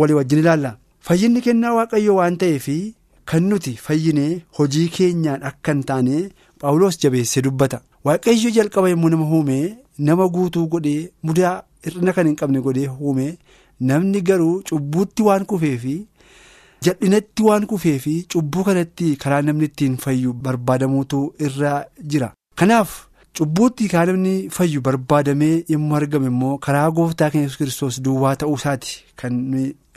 walii 0.02 0.14
wajjin 0.20 0.40
ilaalla 0.44 0.72
fayyinni 1.10 1.42
kennaa 1.48 1.74
waaqayyoo 1.78 2.16
waan 2.20 2.38
ta'eef 2.44 2.68
kan 3.32 3.44
nuti 3.52 3.74
fayyinee 3.86 4.32
hojii 4.60 4.88
keenyaan 4.98 5.44
akka 5.52 5.72
hin 5.78 5.84
taane 5.92 6.18
paawuloos 6.62 7.00
jabeessee 7.06 7.42
dubbata 7.48 7.82
waaqayyo 8.10 8.50
jalqaba 8.58 8.90
yommuu 8.94 9.10
nama 9.16 9.26
uume 9.38 9.58
nama 10.10 10.28
guutuu 10.36 10.68
godhee 10.76 11.00
mudaa 11.30 11.56
hir'ina 11.88 12.14
kan 12.20 12.28
hin 12.32 12.36
qabne 12.44 12.62
godhee 12.68 12.88
uume 13.00 13.26
namni 13.90 14.22
garuu 14.30 14.54
cubbuutti 14.70 15.24
waan 15.30 15.46
kufeefi. 15.52 15.96
jal'inatti 16.86 17.44
waan 17.48 17.66
kufeefi 17.70 18.16
cubbuu 18.34 18.64
kanatti 18.68 19.16
karaa 19.24 19.42
namni 19.46 19.66
ittiin 19.70 19.96
fayyu 20.04 20.34
barbaadamuutu 20.48 21.22
irra 21.46 21.72
jira. 22.12 22.30
Kanaaf 22.60 22.92
cubbuutti 23.38 23.88
kan 23.92 24.08
namni 24.10 24.36
fayyu 24.56 24.82
barbaadamee 24.86 25.64
yommuu 25.74 25.96
argame 25.98 26.28
immoo 26.32 26.58
karaa 26.66 26.90
gooftaa 27.00 27.30
keenya 27.32 27.46
yesus 27.48 27.58
kiristoos 27.62 28.00
duwwaa 28.06 28.36
ta'uu 28.44 28.56
isaati 28.60 28.94
kan 29.22 29.36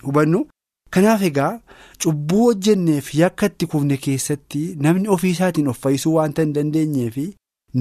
hubannu. 0.07 0.41
Kanaaf 0.95 1.23
egaa 1.29 1.53
cubbuu 2.03 2.45
hojjenneef 2.49 3.09
yakka 3.15 3.47
itti 3.53 3.67
kufne 3.73 3.97
keessatti 4.07 4.61
namni 4.87 5.09
ofii 5.17 5.31
isaatiin 5.37 5.69
of 5.73 5.79
fayyisuu 5.87 6.15
waanta 6.19 6.43
hin 6.43 6.53
dandeenyeef 6.59 7.17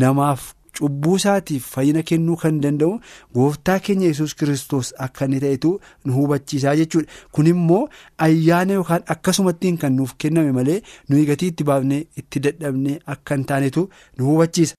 namaaf 0.03 0.41
cubbuu 0.79 1.15
isaatiif 1.19 1.65
fayyina 1.75 2.03
kennuu 2.09 2.35
kan 2.41 2.59
danda'u 2.65 2.99
gooftaa 3.35 3.79
keenya 3.85 4.07
yesus 4.13 4.35
kiristoos 4.41 4.93
akka 5.05 5.25
inni 5.25 5.39
ta'etu 5.45 5.71
nu 6.05 6.13
hubachiisaa 6.17 6.75
jechuudha. 6.81 7.11
Kun 7.31 7.47
immoo 7.53 7.83
ayyaana 8.27 8.73
yookaan 8.79 9.03
akkasumattiin 9.15 9.77
kan 9.81 9.93
nuuf 10.01 10.13
kenname 10.17 10.51
malee 10.59 10.81
nuyi 11.09 11.25
gatii 11.31 11.47
itti 11.53 11.63
baafnee 11.71 12.03
itti 12.23 12.39
dadhabnee 12.45 12.99
akka 13.15 13.35
hin 13.35 13.45
taanetu 13.51 13.89
nu 14.17 14.25
hubachiisa. 14.31 14.75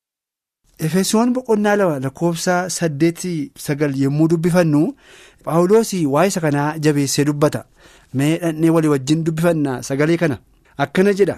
Efesoon 0.87 1.33
boqonnaa 1.37 1.77
lama 1.81 1.97
lakkoofsa 2.05 2.55
saddeetii 2.77 3.51
sagal 3.65 3.93
yommuu 4.03 4.29
dubbifannu 4.33 4.83
Paawuloos 5.45 5.91
waa'ee 6.15 6.29
isa 6.31 6.41
kanaa 6.45 6.79
jabeessee 6.85 7.25
dubbata. 7.29 7.61
Mee 8.15 8.39
dhannee 8.43 8.71
walii 8.75 8.89
wajjin 8.95 9.25
dubbifanna 9.27 9.83
sagalee 9.89 10.17
kana 10.23 10.37
akkana 10.85 11.13
jedha. 11.19 11.37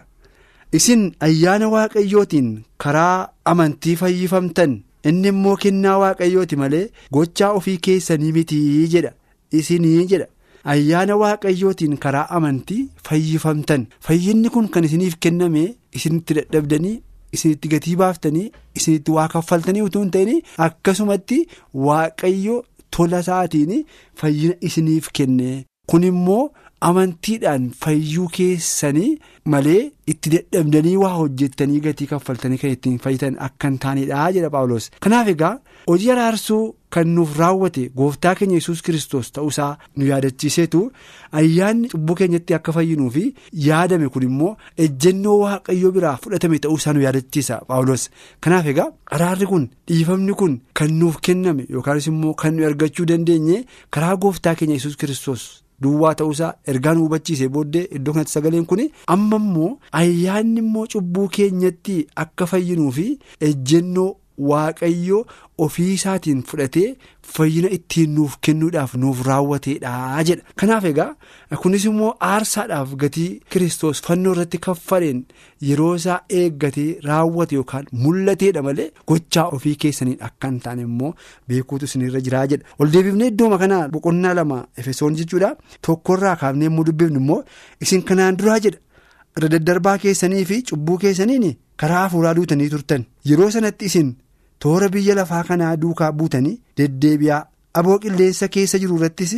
Isin 0.78 1.02
ayyaana 1.26 1.68
waaqayyootiin 1.74 2.48
karaa 2.82 3.28
amantii 3.52 3.96
fayyifamtan 4.00 4.72
inni 5.10 5.28
immoo 5.34 5.56
kennaa 5.64 5.98
waaqayyooti 6.02 6.56
malee 6.62 6.84
gochaa 7.14 7.52
ofii 7.58 7.76
keessanii 7.86 8.32
mitii 8.38 8.88
jedha 8.94 9.12
isinii 9.60 10.06
jedha. 10.12 10.26
Ayyaana 10.72 11.16
waaqayyootiin 11.22 11.96
karaa 12.04 12.26
amantii 12.38 12.82
fayyifamtan 13.08 13.86
fayyinni 14.08 14.48
kun 14.54 14.68
kan 14.74 14.84
isiniif 14.88 15.16
kenname 15.26 15.64
isinitti 16.00 16.34
dadhabdanii. 16.40 17.00
Isinitti 17.36 17.68
gatii 17.74 17.96
baaftanii 18.02 18.46
isinitti 18.80 19.10
waa 19.18 19.28
kaffaltanii 19.34 19.82
utuu 19.88 20.02
hin 20.04 20.10
ta'in 20.16 20.42
akkasumatti 20.66 21.38
waaqayyo 21.86 22.56
tola 22.96 23.20
isaatiin 23.24 23.84
fayyina 24.22 24.54
isiniif 24.70 25.08
kenne 25.18 25.52
kun 25.92 26.04
immoo 26.08 26.42
amantiidhaan 26.88 27.64
fayyuu 27.84 28.26
keessanii 28.36 29.10
malee 29.54 29.80
itti 30.12 30.30
dadhabdanii 30.34 30.94
waa 31.04 31.12
hojjettanii 31.20 31.80
gatii 31.86 32.06
kaffaltanii 32.12 32.58
kan 32.62 32.70
ittiin 32.76 32.98
fayyitan 33.06 33.36
akka 33.48 33.68
hin 33.70 33.78
taanedha 33.84 34.28
jedha 34.36 34.50
Paawuloos. 34.54 34.90
Kanaaf 35.06 35.28
egaa 35.34 35.52
hojii 35.90 36.10
araarsuu 36.14 36.62
kan 36.94 37.08
nuuf 37.16 37.36
raawwate 37.40 37.84
gooftaa 38.00 38.34
keenya 38.38 38.56
yesus 38.60 38.82
kiristoos 38.86 39.30
ta'uusaa 39.38 39.70
nu 39.96 40.06
yaadachiiseetu 40.10 40.80
ayyaanni 41.40 41.88
cubbuu 41.92 42.14
keenyatti 42.20 42.54
akka 42.58 42.72
fayyinuu 42.76 43.10
fi 43.16 43.24
yaadame 43.68 44.08
kun 44.16 44.22
immoo 44.28 44.52
ejjennoo 44.86 45.38
waaqayyoo 45.44 45.92
biraa 45.96 46.16
fudhatame 46.24 46.58
ta'uusaa 46.66 46.92
nu 46.98 47.04
yaadachiisa 47.06 47.60
paawulos 47.72 48.04
kanaaf 48.46 48.66
egaa 48.74 48.88
araarri 49.18 49.46
kun 49.54 49.66
dhiifamni 49.88 50.34
kun 50.44 50.60
kan 50.80 50.92
nuuf 51.00 51.16
kenname 51.28 51.66
yookaanis 51.78 52.06
immoo 52.12 52.34
kan 52.44 52.54
nu 52.60 52.66
argachuu 52.70 53.06
dandeenye 53.12 53.64
karaa 53.90 54.16
gooftaa 54.26 54.54
keenya 54.54 54.74
yesus 54.80 54.96
kiristoos. 55.02 55.44
duwwaa 55.84 56.10
ta'uusaa 56.18 56.48
ergaan 56.70 56.98
hubachiisee 57.02 57.48
booddee 57.54 57.80
iddoo 57.96 58.12
kanatti 58.14 58.32
sagaleen 58.36 58.66
kun 58.72 58.80
amma 59.14 59.36
immoo 59.42 59.70
ayyaanni 60.00 60.60
immoo 60.64 60.84
cubbuu 60.92 61.24
keenyatti 61.36 61.96
akka 62.24 62.46
fayyinuu 62.50 62.90
fi 62.98 63.06
ejjennoo 63.48 64.10
waaqayyoo 64.50 65.22
ofii 65.64 65.92
isaatiin 65.94 66.42
fudhatee 66.50 66.86
fayyina 67.34 67.68
ittiin 67.76 68.14
nuuf 68.16 68.36
kennuudhaaf 68.46 68.94
nuuf 69.02 69.20
raawwateedha 69.26 70.22
jedha. 70.28 70.42
Kanaaf 70.60 70.84
egaa 70.90 71.14
kunis 71.62 71.84
immoo 71.90 72.10
aarsaadhaaf 72.28 72.94
gatii 73.02 73.40
kiristoos 73.54 74.02
fannoo 74.06 74.32
irratti 74.34 74.58
kaffaleen 74.66 75.24
yeroo 75.68 75.94
isaa 76.00 76.20
eeggatee 76.40 76.86
raawwate 77.08 77.54
yookaan 77.60 77.86
mul'ateedha 78.04 78.62
malee 78.68 78.88
gochaa 79.12 79.46
ofii 79.58 79.74
keessaniin 79.84 80.18
akka 80.28 80.48
hin 80.52 80.60
taane 80.68 80.82
immoo 80.88 81.12
beekuutu 81.48 81.84
isinirra 81.90 82.20
jiraa 82.28 82.46
jedha. 82.54 82.64
Ol 82.78 82.92
deebifnee 82.96 83.28
iddooma 83.34 83.58
kanaa 83.64 83.82
boqonnaa 83.96 84.34
lama 84.40 84.62
efesoon 84.84 85.16
jechuudha. 85.20 85.54
Tokkorraa 85.86 86.36
kaafnee 86.44 86.66
immoo 86.72 86.84
dubbifnu 86.90 87.20
immoo 87.24 87.42
isin 87.80 88.02
kanaan 88.10 88.36
duraa 88.42 88.58
jedha. 88.66 88.78
Irra 89.38 89.48
daddarbaa 89.52 89.98
keessanii 90.00 90.44
fi 90.48 90.62
cubbuu 90.70 90.98
keessaniin 91.04 91.46
karaa 91.82 92.02
hafuuraa 92.02 92.34
duutanii 92.38 92.68
turtan. 92.74 93.04
Yeroo 93.28 93.50
sanatti 93.50 93.84
isin. 93.90 94.10
Toora 94.64 94.88
biyya 94.96 95.14
lafaa 95.20 95.44
kanaa 95.48 95.76
duukaa 95.84 96.12
buutanii 96.18 96.56
deddeebi'aa 96.78 97.40
aboo 97.80 97.98
qilleensa 98.02 98.48
keessa 98.56 98.78
jiru 98.82 98.96
irrattis 99.00 99.32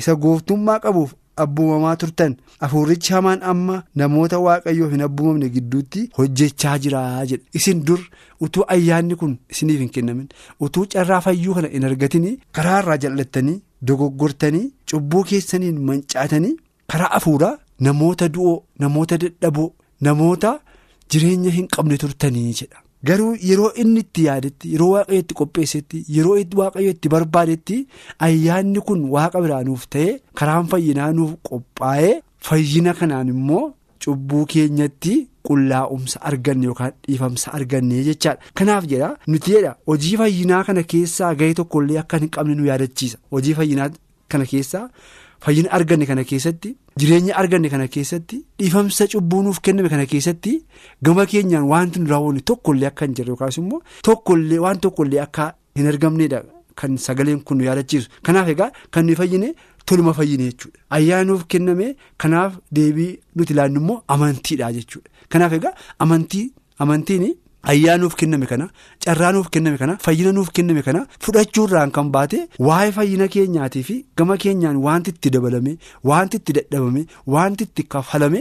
isa 0.00 0.14
gooftummaa 0.24 0.78
qabuuf 0.86 1.12
abbuumamaa 1.42 1.96
turtan. 2.00 2.34
Hafuurichi 2.62 3.12
hamaan 3.14 3.40
amma 3.52 3.76
namoota 4.00 4.38
waaqayyoof 4.44 4.92
hin 4.94 5.00
abbuumamne 5.06 5.48
gidduutti 5.54 6.02
hojjechaa 6.18 6.74
jira 6.84 7.00
jedha. 7.30 7.44
Isin 7.58 7.80
dur 7.88 8.00
utuu 8.46 8.64
ayyaanni 8.74 9.16
kun 9.22 9.32
isiniif 9.54 9.80
hin 9.84 9.90
kennamin. 9.96 10.28
Utuu 10.60 10.84
carraa 10.92 11.20
fayyuu 11.26 11.54
kana 11.56 11.68
hin 11.74 11.84
argatin 11.90 12.28
karaa 12.58 12.78
irraa 12.84 12.96
jal'attanii 13.06 13.56
dogoggortanii 13.90 14.64
cubbuu 14.92 15.24
keessaniin 15.32 15.80
mancaatanii 15.90 16.54
karaa 16.92 17.10
hafuuraa 17.16 17.52
namoota 17.88 18.28
du'oo 18.38 18.56
namoota 18.84 19.18
dadhaboo 19.26 19.68
namoota 20.08 20.54
jireenya 21.10 21.50
hin 21.58 21.68
qabne 21.76 21.96
turtanii 22.04 22.46
jedha. 22.60 22.83
Garuu 23.08 23.32
yeroo 23.48 23.70
inni 23.82 24.00
itti 24.04 24.24
yaadetti 24.28 24.72
yeroo 24.74 24.90
waaqayyo 24.94 25.20
itti 25.24 25.34
qopheessetti 25.40 26.04
yeroo 26.16 26.36
waaqayyo 26.60 26.90
itti 26.96 27.08
barbaadetti 27.14 27.78
ayyaanni 28.26 28.80
kun 28.88 29.00
waaqa 29.14 29.40
biraa 29.44 29.62
nuuf 29.68 29.86
ta'e 29.94 30.10
karaan 30.40 30.66
fayyinaa 30.72 31.10
nuuf 31.18 31.32
qophaa'ee 31.50 32.12
fayyina 32.48 32.94
kanaan 33.00 33.28
immoo 33.34 33.64
cubbuu 34.04 34.44
keenyatti 34.52 35.14
qullaa'umsa 35.48 36.20
arganne 36.30 36.64
yookaan 36.70 36.92
dhiifamsa 37.08 37.52
arganne 37.58 38.02
jechaadha 38.08 38.40
kanaaf 38.60 38.86
jedha 38.92 39.10
nuti 39.34 39.54
jedha 39.56 39.74
hojii 39.90 40.16
fayyinaa 40.22 40.62
kana 40.70 40.82
keessaa 40.94 41.34
gahee 41.40 41.54
tokkollee 41.60 41.98
akka 42.04 42.18
hin 42.24 42.30
qabne 42.38 42.54
nu 42.60 42.64
yaadachiisa 42.70 43.18
hojii 43.36 43.54
fayyinaa 43.60 43.90
kana 44.32 44.46
keessaa. 44.52 44.88
Fayyina 45.44 45.70
arganne 45.76 46.06
kana 46.10 46.24
keessatti 46.30 46.70
jireenya 47.00 47.34
arganne 47.40 47.68
kana 47.74 47.86
keessatti 47.94 48.36
dhiifamsa 48.60 49.06
cubbuu 49.12 49.42
nuuf 49.46 49.60
kenname 49.66 49.88
kana 49.94 50.06
keessatti 50.12 50.52
gama 51.08 51.26
keenyaan 51.32 51.66
wanti 51.72 52.00
nu 52.00 52.10
raawwanne 52.12 52.40
tokkollee 52.50 52.86
akka 52.92 53.06
hin 53.06 53.14
jirre 53.18 53.28
yookaas 53.34 53.58
immoo 53.62 53.82
tokkollee 54.08 54.58
waan 54.64 54.80
tokkollee 54.86 55.20
akka 55.26 55.46
hin 55.80 55.86
argamneedha 55.92 56.42
kan 56.82 56.96
sagaleen 57.06 57.40
kun 57.48 57.58
nu 57.58 57.64
yaadachiisu 57.68 58.08
kanaaf 58.28 58.48
egaa 58.54 58.70
kan 58.96 59.04
nuyi 59.06 59.16
fayyine 59.20 59.54
toluma 59.86 60.12
fayyine 60.18 60.44
jechuudha 60.50 60.78
ayyaana 60.98 61.24
nuuf 61.30 61.44
kenname 61.54 61.86
kanaaf 62.24 62.58
deebii 62.78 63.12
nuti 63.36 63.52
ilaannu 63.56 63.80
immoo 63.84 64.02
amantiidha 64.16 64.72
jechuudha 64.78 65.10
kanaaf 65.28 65.52
egaa 65.60 65.74
amantii 66.06 66.46
amantiin. 66.84 67.26
Ayyaa 67.72 67.96
nuuf 68.02 68.14
kenname 68.20 68.46
kana 68.52 68.66
carraa 69.04 69.32
nuuf 69.36 69.48
kenname 69.54 69.78
kana 69.82 69.96
fayyina 70.04 70.32
nuuf 70.36 70.50
kenname 70.56 70.82
kana 70.88 71.00
fudhachuurraan 71.24 71.90
kan 71.96 72.10
baate 72.16 72.38
waa'ee 72.68 72.92
fayyina 72.98 73.28
keenyaatii 73.34 73.82
fi 73.88 73.96
gama 74.18 74.36
keenyaan 74.44 74.76
wanti 74.86 75.10
itti 75.16 75.30
dabalame 75.34 75.72
wanti 76.10 76.36
itti 76.42 76.52
dadhabame 76.60 77.02
wanti 77.34 77.64
itti 77.68 77.82
kafalame 77.96 78.40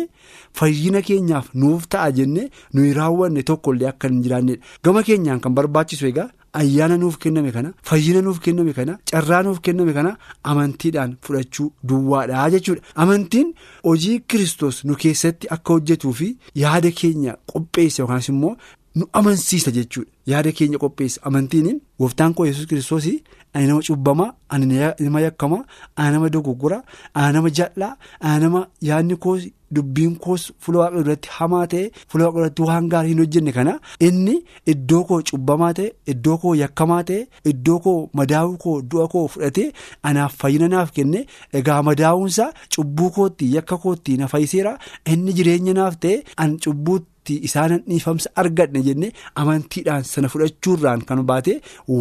fayyina 0.62 1.02
keenyaaf 1.10 1.50
nuuf 1.64 1.88
ta'a 1.96 2.12
jenne 2.20 2.44
nuyi 2.74 2.94
raawwanne 3.00 3.44
tokkollee 3.52 3.90
akka 3.94 4.08
hin 4.14 4.22
jiraannedha 4.28 4.64
gama 4.84 5.04
keenyaan 5.10 5.40
kan 5.44 5.54
barbaachisu 5.60 6.08
egaa. 6.14 6.30
ayyaana 6.62 6.96
nuuf 7.02 7.16
kenname 7.22 7.52
kana 7.54 7.70
fayyina 7.90 8.20
nuuf 8.26 8.40
kenname 8.46 8.74
kana 8.80 8.94
carraa 9.12 9.40
nuuf 9.46 9.60
kenname 9.68 9.94
kana 9.96 10.12
amantiidhaan 10.52 11.16
fudhachuu 11.28 11.66
duwwaadha 11.92 12.44
jechuudha 12.56 12.82
amantiin 13.06 13.50
hojii 13.88 14.20
kiristoos 14.34 14.84
nu 14.90 14.96
keessatti 15.04 15.48
akka 15.56 15.74
hojjetuu 15.74 16.14
fi 16.20 16.28
yaada 16.64 16.92
keenya 17.00 17.34
qopheessa 17.54 18.02
yookaas 18.04 18.30
immoo. 18.36 18.56
Nu 18.96 19.06
amansiisa 19.14 19.72
jechuudha. 19.72 20.12
Yaada 20.32 20.52
keenya 20.52 20.78
qopheessa 20.78 21.22
amantiin 21.28 21.82
gooftaan 22.00 22.34
koo 22.34 22.46
yesus 22.46 22.68
kiristoos 22.68 23.08
ani 23.54 23.68
nama 23.68 23.82
cubbamaa 23.82 24.34
ani 24.50 24.66
nama 25.00 25.22
yakkamaa 25.22 25.64
ani 25.96 26.12
nama 26.14 26.30
dogoggoraa 26.30 26.84
ani 27.14 27.34
nama 27.34 27.50
jal'aa 27.58 27.98
ani 28.22 28.44
nama 28.44 28.62
yaadni 28.82 29.16
koos 29.24 29.44
dubbiin 29.76 30.16
koos 30.24 30.44
fuula 30.60 30.80
waaqa 30.80 31.04
duratti 31.04 31.30
hamaa 31.38 31.68
ta'e 31.74 31.92
fuula 32.10 32.26
waaqa 32.26 32.38
duratti 32.40 32.62
waan 32.70 32.90
gaarii 32.94 33.10
hin 33.14 33.20
hojjenne 33.24 33.52
kana 33.58 33.74
inni 34.08 34.36
iddoo 34.74 35.04
koo 35.12 35.22
cubbamaa 35.30 35.72
ta'e 35.80 35.92
iddoo 36.16 36.38
koo 36.44 36.56
yakkamaa 36.64 37.04
ta'e 37.12 37.22
iddoo 37.54 37.80
koo 37.86 37.96
madaa'uu 38.22 38.58
koo 38.66 38.76
du'a 38.82 39.08
koo 39.14 39.28
fudhatee 39.36 39.70
anaaf 40.04 40.36
fayyina 40.42 40.68
naaf 40.76 40.92
kenne. 40.98 41.26
Egaa 41.54 41.82
madaa'uunsaa 41.90 42.52
cubbuu 42.76 43.10
kootti 43.18 43.54
yakka 43.56 43.78
kootti 43.78 44.18
na 44.18 44.28
fayyiseera. 44.28 44.78
Inni 45.06 45.34
jireenya 45.40 45.74
naaf 45.82 45.98
ta'e 46.06 46.24
an 46.38 46.58
cubbuutti. 46.66 47.10
Isaanan 47.48 47.82
dhiifamsa 47.90 48.30
argadhe 48.42 48.82
jenne 48.88 49.08
amantiidhaan 49.42 50.04
sana 50.12 50.28
fudhachuurraan 50.34 51.02
kan 51.10 51.22
baate 51.32 51.54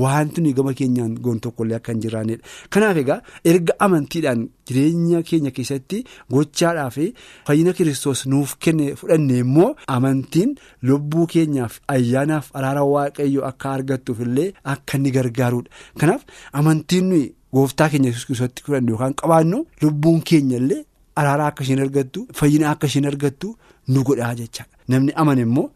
wanti 0.03 0.41
nuyi 0.45 0.55
gama 0.59 0.73
keenyaan 0.81 1.15
goon 1.25 1.41
tokkollee 1.47 1.77
akka 1.81 1.93
hin 1.95 2.01
jiraannedha 2.05 2.43
kanaaf 2.77 2.97
egaa 3.03 3.19
erga 3.53 3.75
amantiidhaan 3.87 4.43
jireenya 4.71 5.23
keenya 5.31 5.51
keessatti 5.59 5.99
gochaadhaa 6.37 6.91
fi 6.97 7.07
fayyina 7.49 7.73
kiristoos 7.79 8.27
nuuf 8.33 8.57
kenne 8.67 8.87
fudhanne 9.01 9.39
immoo 9.45 9.69
amantiin 9.97 10.55
lubbuu 10.91 11.27
keenyaaf 11.35 11.79
ayyaanaaf 11.97 12.51
araara 12.61 12.85
waaqayyo 12.95 13.45
akka 13.51 13.73
argattuuf 13.77 14.21
illee 14.27 14.49
akka 14.75 14.99
inni 14.99 15.11
gargaarudha 15.19 15.71
kanaaf 16.01 16.23
amantiin 16.61 17.09
nuyi 17.13 17.27
gooftaa 17.57 17.89
keenya 17.93 18.11
kiristoositti 18.15 18.63
fudhanne 18.67 18.91
yookaan 18.95 19.15
qabaannu 19.23 19.59
lubbuun 19.83 20.21
keenya 20.31 20.57
illee 20.63 20.81
araaraa 21.23 21.47
akka 21.53 21.63
isheen 21.67 21.81
argattu 21.87 22.21
fayyina 22.39 22.71
akka 22.75 22.87
isheen 22.91 23.07
argattu 23.11 23.49
nu 23.93 24.03
godhaa 24.09 24.35
jecha. 24.41 24.65
Namni 24.89 25.13
amane 25.23 25.43
immoo 25.49 25.67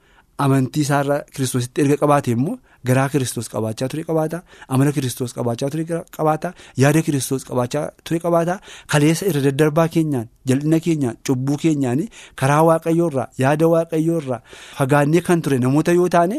amantii 0.45 0.83
isaarra 0.87 1.17
kiristoositti 1.35 1.81
erga 1.83 1.97
qabaate 2.03 2.31
immoo 2.37 2.57
garaa 2.89 3.09
kiristoos 3.13 3.49
qabaachaa 3.55 3.89
ture 3.93 4.05
qabaata 4.11 4.39
amala 4.75 4.93
kiristoos 4.97 5.33
qabaachaa 5.39 5.71
ture 5.75 5.85
qabaata 6.17 6.49
yaada 6.83 7.01
kiristoos 7.07 7.45
qabaachaa 7.51 7.85
ture 8.07 8.19
qabaata 8.25 8.55
kaleessa 8.93 9.25
irra 9.31 9.43
daddarbaa 9.47 9.89
keenyaan 9.97 10.27
jal'ina 10.51 10.79
keenyaan 10.87 11.17
cubbuu 11.27 11.57
keenyaan 11.63 12.03
karaa 12.41 12.63
waaqayyoorraa 12.69 13.29
yaada 13.43 13.67
waaqayyoorraa 13.75 14.41
fagaannee 14.79 15.23
kan 15.29 15.43
ture 15.45 15.59
namoota 15.65 15.93
yoo 15.99 16.09
taane 16.17 16.37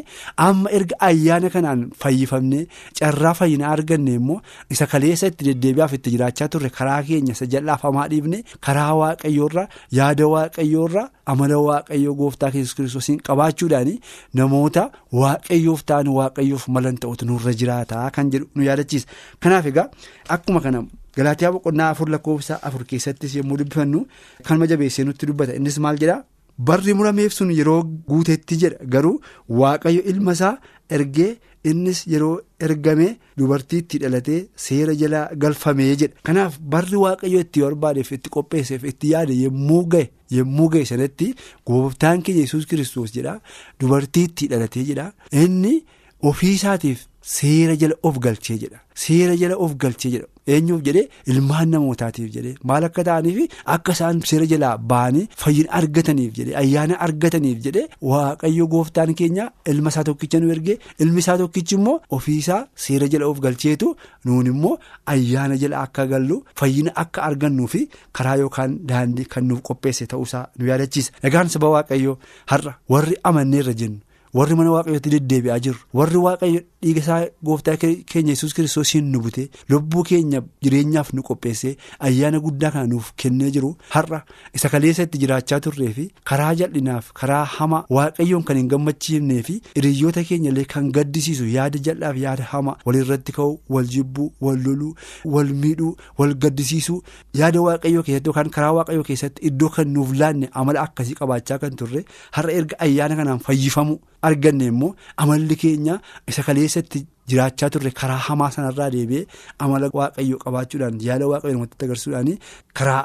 amma 0.47 0.69
erga 0.79 0.95
ayyaana 1.09 1.49
kanaan 1.55 1.81
fayyifamnee 2.03 2.63
carraa 2.99 3.33
fayyinaa 3.39 3.71
arganne 3.77 4.13
immoo 4.19 4.39
isa 4.75 4.85
kaleessa 4.93 5.27
itti 5.33 5.43
deddeebi'aaf 5.49 5.93
itti 5.99 6.09
jiraachaa 6.15 6.47
turre 6.53 6.69
karaa 6.79 7.01
keenya 7.09 7.33
isa 7.37 7.45
jal'aaf 7.55 7.81
hamaa 7.89 8.07
dhiifne 8.13 8.39
karaa 8.67 8.93
waaqayyoorraa 9.01 9.67
yaada 9.99 10.25
waaqayyoorraa 10.35 11.07
amala 11.33 11.57
waaqayyoo 11.67 12.15
gooftaa 12.21 12.51
yesus 12.55 12.75
kiristoosiin 12.77 13.19
qabaachuudhaan 13.29 13.91
namoota 14.39 14.83
waaqayyoof 15.21 15.81
ta'an 15.89 16.07
waaqayyoof 16.37 16.67
malan 16.69 16.97
ta'utu 16.97 17.25
nurra 17.25 17.51
jiraataa 17.53 18.11
kan 18.11 18.29
jedhu 18.31 18.47
nu 18.55 18.63
yaadachiisa. 18.63 19.07
Kanaaf 19.39 19.65
egaa 19.65 19.89
akkuma 20.29 20.61
kana. 20.61 20.85
Galaatiyaa 21.17 21.51
boqonnaa 21.55 21.89
afur 21.93 22.09
lakkoofsa 22.09 22.59
afur 22.61 22.83
keessattis 22.85 23.35
yommuu 23.35 23.57
dubbifannu 23.57 24.05
kan 24.43 24.59
jabeessee 24.67 25.05
nutti 25.05 25.25
dubbata. 25.25 25.53
Innis 25.55 25.79
maal 25.79 25.97
jedhaa? 25.97 26.23
Barri 26.57 26.93
murameef 26.93 27.33
sun 27.33 27.51
yeroo 27.51 27.83
guutetti 28.07 28.57
jedha. 28.57 28.77
Garuu 28.85 29.19
waaqayyo 29.49 30.01
ilma 30.05 30.31
isaa 30.33 30.57
ergee 30.89 31.37
innis 31.63 32.05
yeroo 32.07 32.39
ergamee 32.59 33.17
dubartiitti 33.37 33.97
dhalatee 33.99 34.47
seera 34.55 34.93
jala 34.95 35.29
galfamee 35.35 35.95
jedha. 35.95 36.15
Kanaaf 36.23 36.59
barri 36.59 36.97
waaqayyo 36.97 37.39
itti 37.45 37.61
barbaadeef 37.65 38.11
itti 38.11 38.29
qopheesseef 38.29 38.83
itti 38.91 39.11
yaade 39.13 39.33
yommuu 39.41 39.83
ga'e 39.93 40.09
yommuu 40.37 40.69
ga'e 40.69 40.85
sanatti 40.85 41.33
gooftaan 41.65 42.21
keenya 42.23 42.41
yesus 42.45 42.65
kiristoos 42.69 43.13
jedha 43.17 43.39
dubartiitti 43.79 44.47
dhalatee 44.51 44.85
jedha 44.89 45.11
inni 45.43 45.75
ofii 46.23 46.53
isaatiif 46.57 47.05
seera 47.21 47.75
jala 47.81 47.95
of 48.03 48.17
galchee 48.25 48.57
jedha. 48.63 48.79
Seera 48.95 49.35
jala 49.37 49.55
of 49.57 49.75
galchee 49.83 50.11
jedha. 50.11 50.25
Eenyuuf 50.47 50.81
jedhee 50.87 51.09
ilmaan 51.31 51.69
namootaatiif 51.73 52.29
jedhee 52.35 52.55
maal 52.69 52.83
akka 52.87 53.03
ta'aniif 53.07 53.55
akka 53.75 53.91
isaan 53.97 54.21
seera 54.29 54.45
jalaa 54.51 54.77
ba'anii 54.91 55.25
fayyina 55.41 55.71
argataniif 55.79 56.31
jedhee 56.37 56.55
ayyaana 56.61 56.95
argataniif 57.07 57.57
jedhee 57.65 57.83
waaqayyo 58.11 58.67
gooftaan 58.73 59.11
keenya 59.21 59.49
ilma 59.73 59.89
isaa 59.93 60.03
tokkicha 60.09 60.39
nu 60.39 60.51
ergee 60.55 60.77
ilmi 61.05 61.19
isaa 61.25 61.37
tokkichi 61.43 61.75
immoo 61.79 61.97
ofiisaa 62.17 62.61
seera 62.85 63.09
jala 63.13 63.27
of 63.31 63.41
galcheetu 63.45 63.91
nuun 64.25 64.47
immoo 64.53 64.73
ayyaana 65.15 65.57
jala 65.65 65.81
akka 65.85 66.05
gallu 66.13 66.39
fayyina 66.61 66.95
akka 67.03 67.23
argannuu 67.29 67.67
fi 67.75 67.81
karaa 68.19 68.37
yookaan 68.45 68.79
daandii 68.89 69.25
kan 69.35 69.43
nuuf 69.51 69.61
qopheesse 69.69 70.05
ta'uusaa 70.15 70.45
nu 70.57 70.65
yaadachiisa. 70.71 71.11
Egaan 71.27 71.49
saba 71.53 71.67
waaqayyo 71.75 72.17
har'a 72.51 72.77
warri 72.93 73.15
amanneerra 73.29 73.73
jennu. 73.81 73.99
Warri 74.37 74.55
mana 74.59 74.71
waaqayyootti 74.75 75.09
deddeebi'aa 75.15 75.59
jirru 75.65 75.79
warri 75.99 76.19
waaqayyo 76.25 76.61
dhiiga 76.83 77.01
isaa 77.03 77.19
gooftaa 77.47 77.75
keenya 77.81 78.31
yesus 78.33 78.53
kiristoosiin 78.57 79.05
nu 79.11 79.19
bute 79.25 79.43
lubbuu 79.73 80.03
keenya 80.09 80.41
jireenyaaf 80.63 81.13
nu 81.13 81.23
qopheessee 81.29 81.71
ayyaana 82.07 82.39
guddaa 82.45 82.71
kana 82.75 82.87
nuuf 82.91 83.11
kennee 83.21 83.51
jiru. 83.55 83.69
Har'a 83.95 84.19
isa 84.59 84.69
kaleessa 84.73 85.03
itti 85.07 85.17
jiraachaa 85.23 85.59
turree 85.67 85.89
fi 85.97 86.05
karaa 86.31 86.53
jal'inaaf 86.59 87.11
karaa 87.21 87.43
hamaa 87.55 87.83
waaqayyoon 87.97 88.43
kan 88.49 88.57
hin 88.61 88.67
gammachiifnee 88.73 89.41
fi 89.47 89.55
hiriyoota 89.75 90.23
keenya 90.29 90.51
illee 90.51 90.65
kan 90.73 90.91
gaddisiisu 90.97 91.47
yaada 91.55 91.79
jal'aaf 91.87 92.17
yaada 92.25 92.43
hamaa 92.51 92.77
walirratti 92.85 93.31
ka'u 93.39 93.57
wal 93.77 93.89
jibbuu 93.95 94.29
wal 94.47 94.61
loluu 94.67 94.93
wal 95.37 95.53
miidhuu 95.63 95.95
wal 96.19 96.35
gaddisiisuu 96.45 96.99
yaada 97.41 97.61
waaqayyoo 97.69 98.03
keessatti 98.09 98.29
yookaan 98.29 98.49
karaa 98.59 98.73
waaqayyoo 98.81 99.03
keessatti 99.09 99.47
iddoo 99.51 99.69
kan 99.79 99.87
nuuf 99.97 100.13
laanne 100.21 100.49
amala 100.61 100.81
akkasii 100.85 101.17
qabaachaa 101.23 101.57
kan 101.65 101.75
turre 101.81 102.05
har'a 102.37 102.51
erga 102.61 102.79
ayyaana 102.87 103.15
kanaan 103.21 103.39
fayyifamu. 103.49 103.97
Arganne 104.27 104.65
immoo 104.71 104.91
amalli 105.23 105.55
keenya 105.63 105.95
isa 106.31 106.43
kaleessatti 106.47 106.99
jiraachaa 107.29 107.69
turre 107.73 107.91
karaa 107.99 108.17
hamaa 108.27 108.51
sanarraa 108.55 108.89
deebi'ee 108.95 109.25
amala 109.63 109.89
waaqayyoo 109.99 110.39
qabaachuudhaan 110.45 110.99
yaada 111.07 111.27
waaqayyoo 111.31 111.57
namatti 111.59 111.85
agarsiisuudhaan 111.87 112.31
karaa 112.79 113.01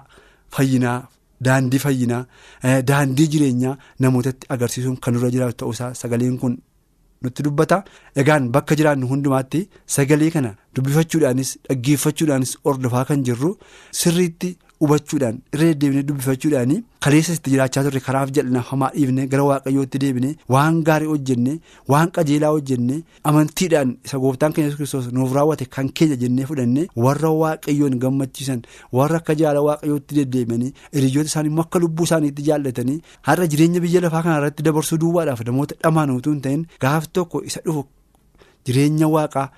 fayyinaa 0.56 0.98
daandii 1.46 1.78
fayyinaa 1.86 2.22
daandii 2.90 3.28
jireenyaa 3.32 3.76
namootatti 4.06 4.46
agarsiisuun 4.56 4.96
kan 5.04 5.14
nurra 5.14 5.30
jiraatu 5.36 5.56
ta'uusaa 5.62 5.90
sagaleen 6.02 6.36
kun 6.42 6.54
nutti 7.24 7.42
dubbata 7.46 7.76
egaan 8.22 8.44
bakka 8.54 8.74
jiraannu 8.80 9.06
hundumaatti 9.12 9.60
sagalee 9.96 10.30
kana 10.36 10.50
dubbifachuudhaanis 10.76 11.50
dhaggeeffachuudhaanis 11.68 12.52
ordofaa 12.70 13.04
kan 13.10 13.24
jirru 13.28 13.50
sirriitti. 14.02 14.50
Hubachuudhaan 14.82 15.36
irra 15.54 15.66
deddeebinee 15.70 16.02
dubbifachuudhaan 16.08 16.72
kaleessa 17.04 17.34
itti 17.38 17.50
jiraachaa 17.52 17.82
turre 17.86 18.00
karaaf 18.06 18.30
jal'ina 18.36 18.60
hamaa 18.70 18.90
dhiifne 18.94 19.26
gara 19.32 19.44
waaqayyootti 19.50 19.98
deebine 20.04 20.30
waan 20.54 20.80
gaarii 20.88 21.08
hojjenne 21.12 21.52
waan 21.92 22.10
qajeelaa 22.16 22.50
hojjenne 22.56 22.96
amantiidhaan 23.30 23.92
isa 24.08 24.18
gooftaan 24.24 24.52
keenya 24.56 24.74
kiristoos 24.76 25.08
nuuf 25.18 25.32
raawwate 25.38 25.66
kan 25.76 25.88
keenya 26.00 26.16
jennee 26.22 26.46
fudhanne 26.50 26.82
warra 27.04 27.30
waaqayyoon 27.42 27.98
gammachiisan 28.04 28.62
warra 29.00 29.16
akka 29.22 29.34
jaala 29.42 29.62
waaqayyootti 29.68 30.14
deddeebanii 30.20 30.72
hiriyoota 30.96 31.30
isaanii 31.32 31.60
akka 31.66 31.78
lubbuu 31.84 32.04
isaaniitti 32.10 32.42
jaallatanii 32.50 32.98
har'a 33.30 33.46
jireenya 33.54 33.80
biyya 33.86 34.00
lafaa 34.06 34.22
kana 34.26 34.38
irratti 34.42 34.62
dabarsuu 34.70 34.98
duwwaadhaaf 35.04 35.44
namoota 35.50 35.74
dhamaan 35.84 36.10
utuu 36.18 36.32
hin 36.36 36.42
ta'in 36.48 36.66
gaaf 36.86 37.08
tokko 37.18 37.42
isa 37.52 37.60
dhufu 37.66 37.86
jireenya 38.66 39.08
waaqaa 39.16 39.48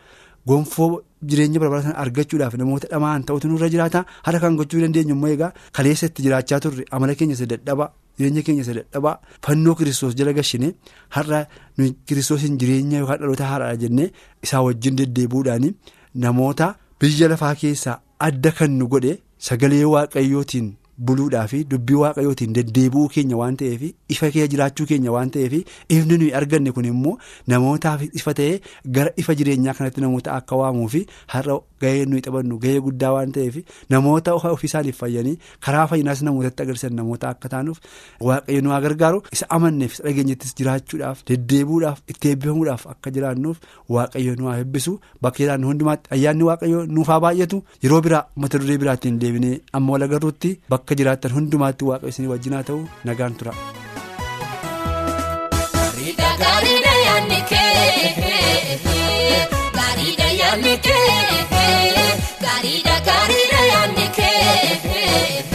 gonfoo. 0.47 0.93
Jireenya 1.31 1.59
barbaachisan 1.63 1.97
argachuudhaaf 2.05 2.55
namoota 2.61 2.87
dhamaan 2.93 3.25
ta'utu 3.29 3.49
nurra 3.53 3.69
jiraata 3.75 4.01
har'a 4.27 4.41
kan 4.45 4.57
gochuu 4.61 4.81
dandeenyu 4.85 5.15
immoo 5.17 5.31
egaa 5.37 5.53
kaleessa 5.77 6.07
itti 6.11 6.23
jiraachaa 6.27 6.61
turre 6.65 6.85
amala 6.99 7.15
keenya 7.19 7.35
isa 7.39 7.47
dadhabaa 7.53 7.89
jireenya 8.19 8.43
keenya 8.47 8.63
isa 8.67 8.75
dadhabaa 8.79 9.17
fannoo 9.47 9.75
kiristoos 9.81 10.15
jala 10.21 10.33
gashine 10.39 10.69
har'a 11.17 11.41
kiristoosiin 12.09 12.59
jireenya 12.61 12.99
yookaan 13.03 13.21
dhaloota 13.25 13.45
haaraadha 13.51 13.77
jennee 13.85 14.09
isaa 14.45 14.63
wajjin 14.69 14.97
deddeebuudhaan 15.01 15.67
namoota 16.25 16.67
biyya 17.01 17.29
lafaa 17.33 17.55
keessaa 17.63 17.99
adda 18.29 18.51
kan 18.59 18.71
nu 18.79 18.87
godhe 18.93 19.13
sagalee 19.47 19.85
waaqayyootiin. 19.95 20.69
Buluudhaa 20.99 21.47
fi 21.53 21.65
dubbii 21.71 21.97
waaqayyootiin 22.03 22.53
deddeebi'uu 22.59 23.09
keenya 23.15 23.37
waan 23.41 23.57
ta'eef 23.63 23.83
ifa 24.17 24.31
kee 24.35 24.47
jiraachuu 24.55 24.87
keenya 24.91 25.13
waan 25.17 25.31
ta'eef 25.37 25.53
ifni 25.89 26.19
nuyi 26.19 26.33
arganne 26.41 26.73
kun 26.73 26.85
immoo 26.91 27.17
namootaaf 27.55 28.03
ifa 28.21 28.35
ta'ee 28.41 28.61
gara 28.99 29.11
ifa 29.23 29.35
jireenyaa 29.41 29.75
kanatti 29.79 30.01
namoota 30.07 30.33
akka 30.39 30.57
waamuu 30.63 30.89
fi 30.97 31.05
har'a 31.35 31.59
gahee 31.85 32.05
nuyi 32.11 32.23
taphannu 32.29 32.59
gahee 32.67 32.81
guddaa 32.87 33.13
waan 33.17 33.33
ta'eef 33.39 33.57
namoota 33.91 34.35
ofiisaaniif 34.53 34.99
fayyanii 35.05 35.37
karaa 35.69 35.87
fayyinaas 35.93 36.23
namootatti 36.29 36.63
agarsiisan 36.67 36.95
namoota 37.01 37.29
akka 37.35 37.49
taanuuf 37.49 37.79
waaqayyo 38.21 38.61
nu 38.63 38.71
gargaaru. 38.85 39.23
Isa 39.33 39.47
amanneef 39.57 39.93
isa 39.95 40.03
dhageenyattis 40.05 40.55
jiraachuudhaaf 40.59 41.25
deddeebi'uudhaaf 41.29 41.99
itti 42.13 42.29
eebbifamuudhaaf 42.33 42.87
akka 42.93 43.11
jiraannuuf 43.17 43.59
waaqayyo 43.97 44.35
nu 44.39 44.53
eebbisu 44.55 44.93
bakka 45.23 45.39
jiraannu 45.45 45.67
hundumaatti 45.73 46.11
ayyaanni 46.17 46.43
waaqayyo 46.51 46.87
nuuf 46.87 47.09
haa 47.13 47.21
baay'atu. 47.27 47.63
Yeroo 47.83 48.01
biraa 48.07 48.25
mata 48.37 48.59
duree 48.59 48.79
biraattiin 48.83 49.19
deebinee 49.23 49.61
amma 49.73 49.93
wal 49.93 50.03
agarruutti 50.09 50.51
akka 50.85 50.95
jiraattan 51.01 51.33
hundumaatti 51.37 51.85
waaqa 51.91 52.11
isin 52.13 52.29
wajjin 52.33 52.55
haa 52.59 52.67
ta'u 52.71 52.81
nagaan 53.09 53.35
tura. 53.41 53.53
Gaariidha 55.75 56.31
gaariidha 56.43 56.93
yaadni 57.07 57.39
kee 57.51 58.81
gaariidha 59.77 60.29
yaadni 60.41 60.75
kee 60.87 61.07
gaariidha 62.45 62.97
gaariidha 63.09 63.61
yaadni 63.73 64.07
kee 64.19 65.49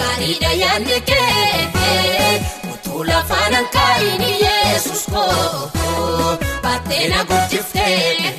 gaariidha 0.00 0.52
yaadni 0.62 0.98
kee 1.10 2.32
utuu 2.72 3.02
lafaan 3.10 3.54
hanqaa'iin 3.58 4.24
yesus 4.46 5.02
koo 5.12 6.38
baattee 6.64 7.04
na 7.14 7.20
guddiftee. 7.32 8.30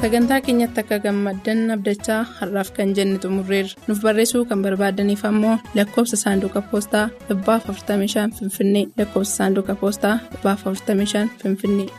Sagantaa 0.00 0.40
keenyatti 0.46 0.80
akka 0.82 0.96
gammaddan 1.04 1.60
abdachaa 1.74 2.20
har'aaf 2.38 2.68
kan 2.76 2.90
jenne 2.98 3.16
xumurreerra 3.22 3.86
nuuf 3.86 4.00
barreessuu 4.06 4.42
kan 4.50 4.62
barbaadaniif 4.66 5.24
ammoo 5.30 5.56
lakkoofsa 5.78 6.16
saanduqa 6.24 6.60
poostaa 6.70 7.06
45 7.28 8.28
finfinnee 8.38 8.86
lakkoofsa 8.98 9.34
saanduqa 9.38 9.74
poostaa 9.82 10.16
45 10.44 11.28
finfinnee. 11.42 11.90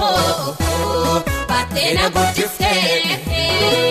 oh, 0.00 0.56
oh, 0.60 1.24
oh, 1.26 1.44
but 1.46 1.70
then 1.74 1.98
I 1.98 2.10
got 2.10 2.34
to 2.34 2.48
stay. 2.48 3.89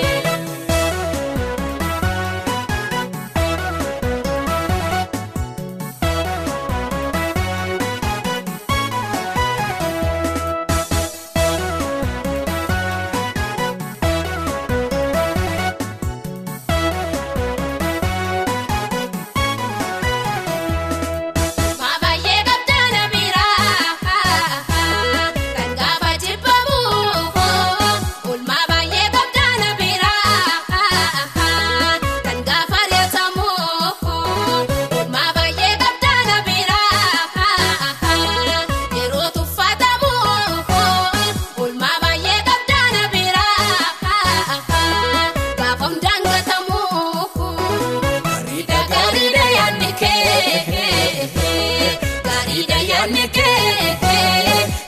yaanne 53.09 53.27
kee 53.35 53.97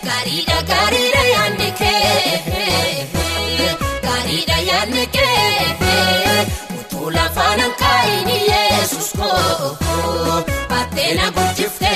gariidha 0.07 0.57
gariidha 0.71 1.21
yaanne 1.33 1.69
kee 1.79 3.15
gariidha 4.05 4.57
yaanne 4.69 5.05
kee 5.15 6.45
utuu 6.79 7.09
lafaan 7.17 7.59
hin 7.63 7.73
kaa'in 7.81 8.29
yeesus 8.49 9.09
koo 9.17 10.43
baatee 10.69 11.13
na 11.21 11.31
guddifte. 11.37 11.95